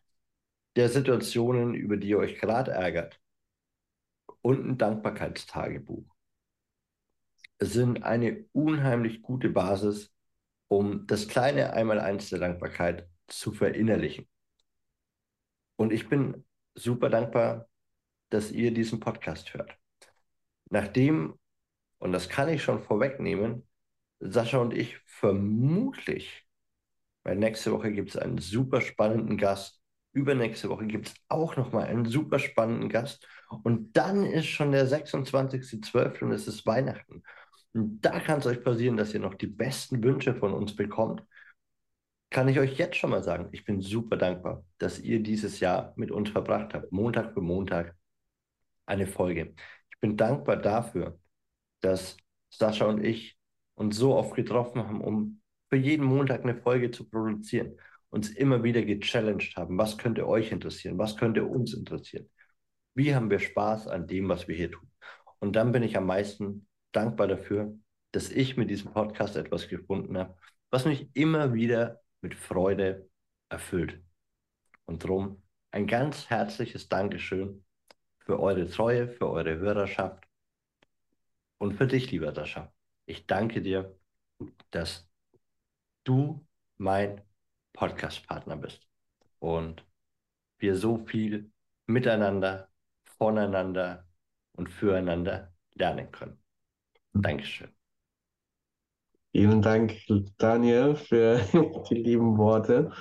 der 0.77 0.89
Situationen, 0.89 1.75
über 1.75 1.97
die 1.97 2.09
ihr 2.09 2.19
euch 2.19 2.39
gerade 2.39 2.73
ärgert, 2.73 3.21
und 4.43 4.67
ein 4.67 4.79
Dankbarkeitstagebuch 4.79 6.05
sind 7.61 8.03
eine 8.03 8.45
unheimlich 8.53 9.23
gute 9.23 9.49
Basis, 9.49 10.13
um 10.69 11.07
das 11.07 11.29
kleine 11.29 11.73
Einmaleins 11.73 12.29
der 12.31 12.41
Dankbarkeit 12.41 13.09
zu 13.29 13.53
verinnerlichen. 13.53 14.29
Und 15.77 15.93
ich 15.93 16.09
bin 16.09 16.45
super 16.75 17.09
dankbar, 17.11 17.69
dass 18.31 18.51
ihr 18.51 18.73
diesen 18.75 19.01
Podcast 19.01 19.55
hört. 19.55 19.77
Nachdem, 20.69 21.39
und 21.99 22.13
das 22.13 22.29
kann 22.29 22.49
ich 22.49 22.63
schon 22.63 22.83
vorwegnehmen, 22.83 23.67
Sascha 24.25 24.59
und 24.59 24.75
ich 24.75 24.99
vermutlich, 25.07 26.47
weil 27.25 27.37
nächste 27.37 27.73
Woche 27.73 27.93
gibt 27.93 28.11
es 28.11 28.17
einen 28.17 28.39
super 28.39 28.81
spannenden 28.81 29.39
Gast, 29.39 29.81
übernächste 30.13 30.69
Woche 30.69 30.87
gibt 30.87 31.09
es 31.09 31.15
auch 31.29 31.57
nochmal 31.57 31.87
einen 31.87 32.07
super 32.07 32.39
spannenden 32.39 32.89
Gast 32.89 33.27
und 33.65 33.97
dann 33.97 34.25
ist 34.27 34.47
schon 34.47 34.73
der 34.73 34.87
26.12. 34.89 36.23
und 36.25 36.33
es 36.33 36.49
ist 36.49 36.67
Weihnachten. 36.67 37.23
Und 37.73 38.01
da 38.03 38.21
kann 38.21 38.41
es 38.41 38.47
euch 38.47 38.63
passieren, 38.65 38.97
dass 38.97 39.15
ihr 39.15 39.21
noch 39.21 39.35
die 39.35 39.49
besten 39.49 40.03
Wünsche 40.03 40.35
von 40.35 40.55
uns 40.55 40.77
bekommt. 40.77 41.23
Kann 42.31 42.49
ich 42.49 42.59
euch 42.59 42.77
jetzt 42.79 42.97
schon 42.97 43.11
mal 43.11 43.23
sagen, 43.23 43.49
ich 43.53 43.65
bin 43.65 43.81
super 43.81 44.17
dankbar, 44.17 44.65
dass 44.79 44.99
ihr 44.99 45.23
dieses 45.23 45.61
Jahr 45.61 45.93
mit 45.97 46.11
uns 46.11 46.31
verbracht 46.31 46.75
habt, 46.75 46.91
Montag 46.93 47.33
für 47.33 47.41
Montag. 47.41 47.95
eine 48.87 49.07
Folge. 49.07 49.55
Ich 49.93 50.01
bin 50.01 50.17
dankbar 50.17 50.57
dafür, 50.57 51.19
dass 51.81 52.17
Sascha 52.51 52.87
und 52.87 53.05
ich 53.05 53.34
uns 53.75 53.97
so 53.97 54.15
oft 54.15 54.35
getroffen 54.35 54.87
haben, 54.87 55.01
um 55.01 55.41
für 55.71 55.77
jeden 55.77 56.05
Montag 56.05 56.43
eine 56.43 56.57
Folge 56.57 56.91
zu 56.91 57.09
produzieren, 57.09 57.79
uns 58.11 58.31
immer 58.31 58.63
wieder 58.63 58.83
gechallenged 58.83 59.57
haben. 59.57 59.77
Was 59.79 59.99
könnte 59.99 60.29
euch 60.29 60.53
interessieren? 60.53 60.99
Was 60.99 61.17
könnte 61.17 61.45
uns 61.45 61.75
interessieren? 61.75 62.29
Wie 62.95 63.15
haben 63.15 63.31
wir 63.31 63.41
Spaß 63.41 63.89
an 63.89 64.07
dem, 64.07 64.29
was 64.29 64.47
wir 64.47 64.55
hier 64.55 64.71
tun? 64.71 64.89
Und 65.41 65.57
dann 65.57 65.73
bin 65.73 65.83
ich 65.83 65.97
am 65.97 66.07
meisten 66.07 66.69
dankbar 66.93 67.27
dafür, 67.27 67.77
dass 68.13 68.31
ich 68.31 68.57
mit 68.57 68.71
diesem 68.71 68.93
Podcast 68.93 69.37
etwas 69.37 69.69
gefunden 69.69 70.17
habe, 70.17 70.37
was 70.71 70.85
mich 70.85 71.09
immer 71.15 71.53
wieder 71.55 72.01
mit 72.21 72.35
Freude 72.35 73.09
erfüllt. 73.49 74.01
Und 74.85 75.03
darum 75.03 75.43
ein 75.73 75.89
ganz 75.89 76.31
herzliches 76.31 76.89
Dankeschön 76.89 77.65
für 78.19 78.39
eure 78.39 78.69
Treue, 78.69 79.09
für 79.09 79.29
eure 79.29 79.59
Hörerschaft 79.59 80.25
und 81.59 81.75
für 81.75 81.89
dich, 81.89 82.11
lieber 82.13 82.33
Sascha. 82.33 82.73
Ich 83.07 83.27
danke 83.27 83.61
dir, 83.61 83.97
dass 84.71 85.09
du 86.05 86.47
mein 86.77 87.21
Podcast-Partner 87.73 88.57
bist 88.57 88.87
und 89.39 89.85
wir 90.59 90.77
so 90.77 91.05
viel 91.07 91.51
miteinander, 91.87 92.69
voneinander 93.19 94.07
und 94.53 94.69
füreinander 94.71 95.53
lernen 95.75 96.11
können. 96.11 96.39
Dankeschön. 97.13 97.69
Vielen 99.33 99.63
Dank, 99.63 99.97
Daniel, 100.39 100.95
für 100.95 101.41
die 101.91 101.97
lieben 101.97 102.39
Worte. 102.39 102.93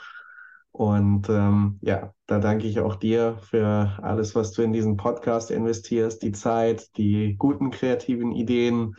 Und 0.71 1.29
ähm, 1.29 1.77
ja, 1.81 2.15
da 2.25 2.39
danke 2.39 2.65
ich 2.65 2.79
auch 2.79 2.95
dir 2.95 3.37
für 3.37 3.99
alles, 4.01 4.33
was 4.33 4.51
du 4.51 4.63
in 4.63 4.73
diesen 4.73 4.97
Podcast 4.97 5.51
investierst, 5.51 6.23
die 6.23 6.31
Zeit, 6.31 6.97
die 6.97 7.35
guten 7.37 7.69
kreativen 7.69 8.31
Ideen, 8.31 8.95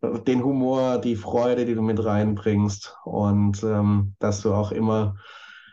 den 0.00 0.44
Humor, 0.44 0.98
die 0.98 1.16
Freude, 1.16 1.64
die 1.64 1.74
du 1.74 1.82
mit 1.82 2.04
reinbringst 2.04 2.96
und 3.04 3.62
ähm, 3.62 4.14
dass 4.18 4.40
du 4.40 4.54
auch 4.54 4.72
immer 4.72 5.16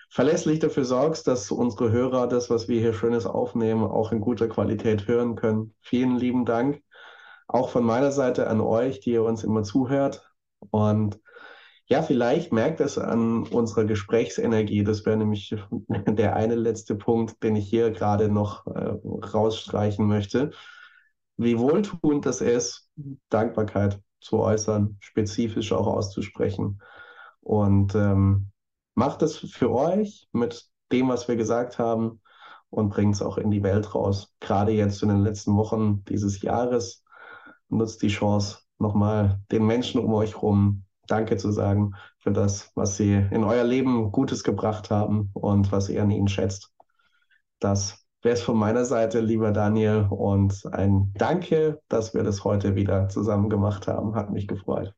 verlässlich 0.09 0.59
dafür 0.59 0.85
sorgst, 0.85 1.27
dass 1.27 1.51
unsere 1.51 1.91
Hörer 1.91 2.27
das, 2.27 2.49
was 2.49 2.67
wir 2.67 2.79
hier 2.79 2.93
Schönes 2.93 3.25
aufnehmen, 3.25 3.83
auch 3.83 4.11
in 4.11 4.21
guter 4.21 4.47
Qualität 4.47 5.07
hören 5.07 5.35
können. 5.35 5.75
Vielen 5.81 6.17
lieben 6.17 6.45
Dank. 6.45 6.81
Auch 7.47 7.69
von 7.69 7.83
meiner 7.83 8.11
Seite 8.11 8.47
an 8.47 8.59
euch, 8.59 8.99
die 8.99 9.11
ihr 9.11 9.23
uns 9.23 9.43
immer 9.43 9.63
zuhört. 9.63 10.27
Und 10.71 11.19
ja, 11.85 12.01
vielleicht 12.01 12.51
merkt 12.51 12.81
es 12.81 12.97
an 12.97 13.43
unserer 13.43 13.85
Gesprächsenergie. 13.85 14.83
Das 14.83 15.05
wäre 15.05 15.17
nämlich 15.17 15.55
der 16.07 16.35
eine 16.35 16.55
letzte 16.55 16.95
Punkt, 16.95 17.43
den 17.43 17.55
ich 17.55 17.69
hier 17.69 17.91
gerade 17.91 18.29
noch 18.29 18.65
äh, 18.67 18.95
rausstreichen 19.05 20.05
möchte. 20.07 20.51
Wie 21.37 21.59
wohltuend 21.59 22.25
das 22.25 22.41
ist, 22.41 22.89
Dankbarkeit 23.29 24.01
zu 24.19 24.39
äußern, 24.39 24.97
spezifisch 24.99 25.71
auch 25.71 25.87
auszusprechen. 25.87 26.81
Und 27.41 27.95
ähm, 27.95 28.51
macht 28.95 29.21
es 29.21 29.37
für 29.37 29.71
euch 29.71 30.27
mit 30.31 30.65
dem, 30.91 31.09
was 31.09 31.27
wir 31.27 31.35
gesagt 31.35 31.79
haben 31.79 32.21
und 32.69 32.89
bringt 32.89 33.15
es 33.15 33.21
auch 33.21 33.37
in 33.37 33.51
die 33.51 33.63
Welt 33.63 33.93
raus. 33.95 34.33
Gerade 34.39 34.71
jetzt 34.71 35.01
in 35.03 35.09
den 35.09 35.21
letzten 35.21 35.55
Wochen 35.55 36.03
dieses 36.05 36.41
Jahres 36.41 37.03
nutzt 37.69 38.01
die 38.01 38.07
Chance, 38.07 38.59
nochmal 38.79 39.41
den 39.51 39.65
Menschen 39.65 40.01
um 40.01 40.13
euch 40.13 40.35
herum 40.35 40.83
Danke 41.07 41.37
zu 41.37 41.51
sagen 41.51 41.93
für 42.19 42.31
das, 42.31 42.71
was 42.75 42.97
sie 42.97 43.13
in 43.13 43.45
euer 43.45 43.63
Leben 43.63 44.11
Gutes 44.11 44.43
gebracht 44.43 44.91
haben 44.91 45.29
und 45.33 45.71
was 45.71 45.87
ihr 45.87 46.01
an 46.01 46.11
ihnen 46.11 46.27
schätzt. 46.27 46.73
Das 47.59 48.05
wäre 48.27 48.35
es 48.35 48.43
von 48.43 48.57
meiner 48.57 48.83
Seite, 48.83 49.21
lieber 49.21 49.53
Daniel. 49.53 50.05
Und 50.09 50.65
ein 50.73 51.13
Danke, 51.17 51.81
dass 51.87 52.13
wir 52.13 52.23
das 52.23 52.43
heute 52.43 52.75
wieder 52.75 53.07
zusammen 53.07 53.49
gemacht 53.49 53.87
haben. 53.87 54.15
Hat 54.15 54.31
mich 54.31 54.49
gefreut. 54.49 54.93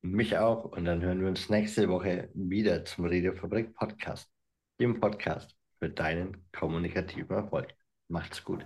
Mich 0.00 0.38
auch. 0.38 0.64
Und 0.64 0.86
dann 0.86 1.02
hören 1.02 1.20
wir 1.20 1.28
uns 1.28 1.50
nächste 1.50 1.90
Woche 1.90 2.30
wieder 2.32 2.82
zum 2.86 3.04
Redefabrik 3.04 3.74
Podcast. 3.74 4.30
Dem 4.80 4.98
Podcast 5.00 5.54
für 5.80 5.90
deinen 5.90 6.48
kommunikativen 6.58 7.36
Erfolg. 7.36 7.74
Macht's 8.08 8.42
gut. 8.42 8.64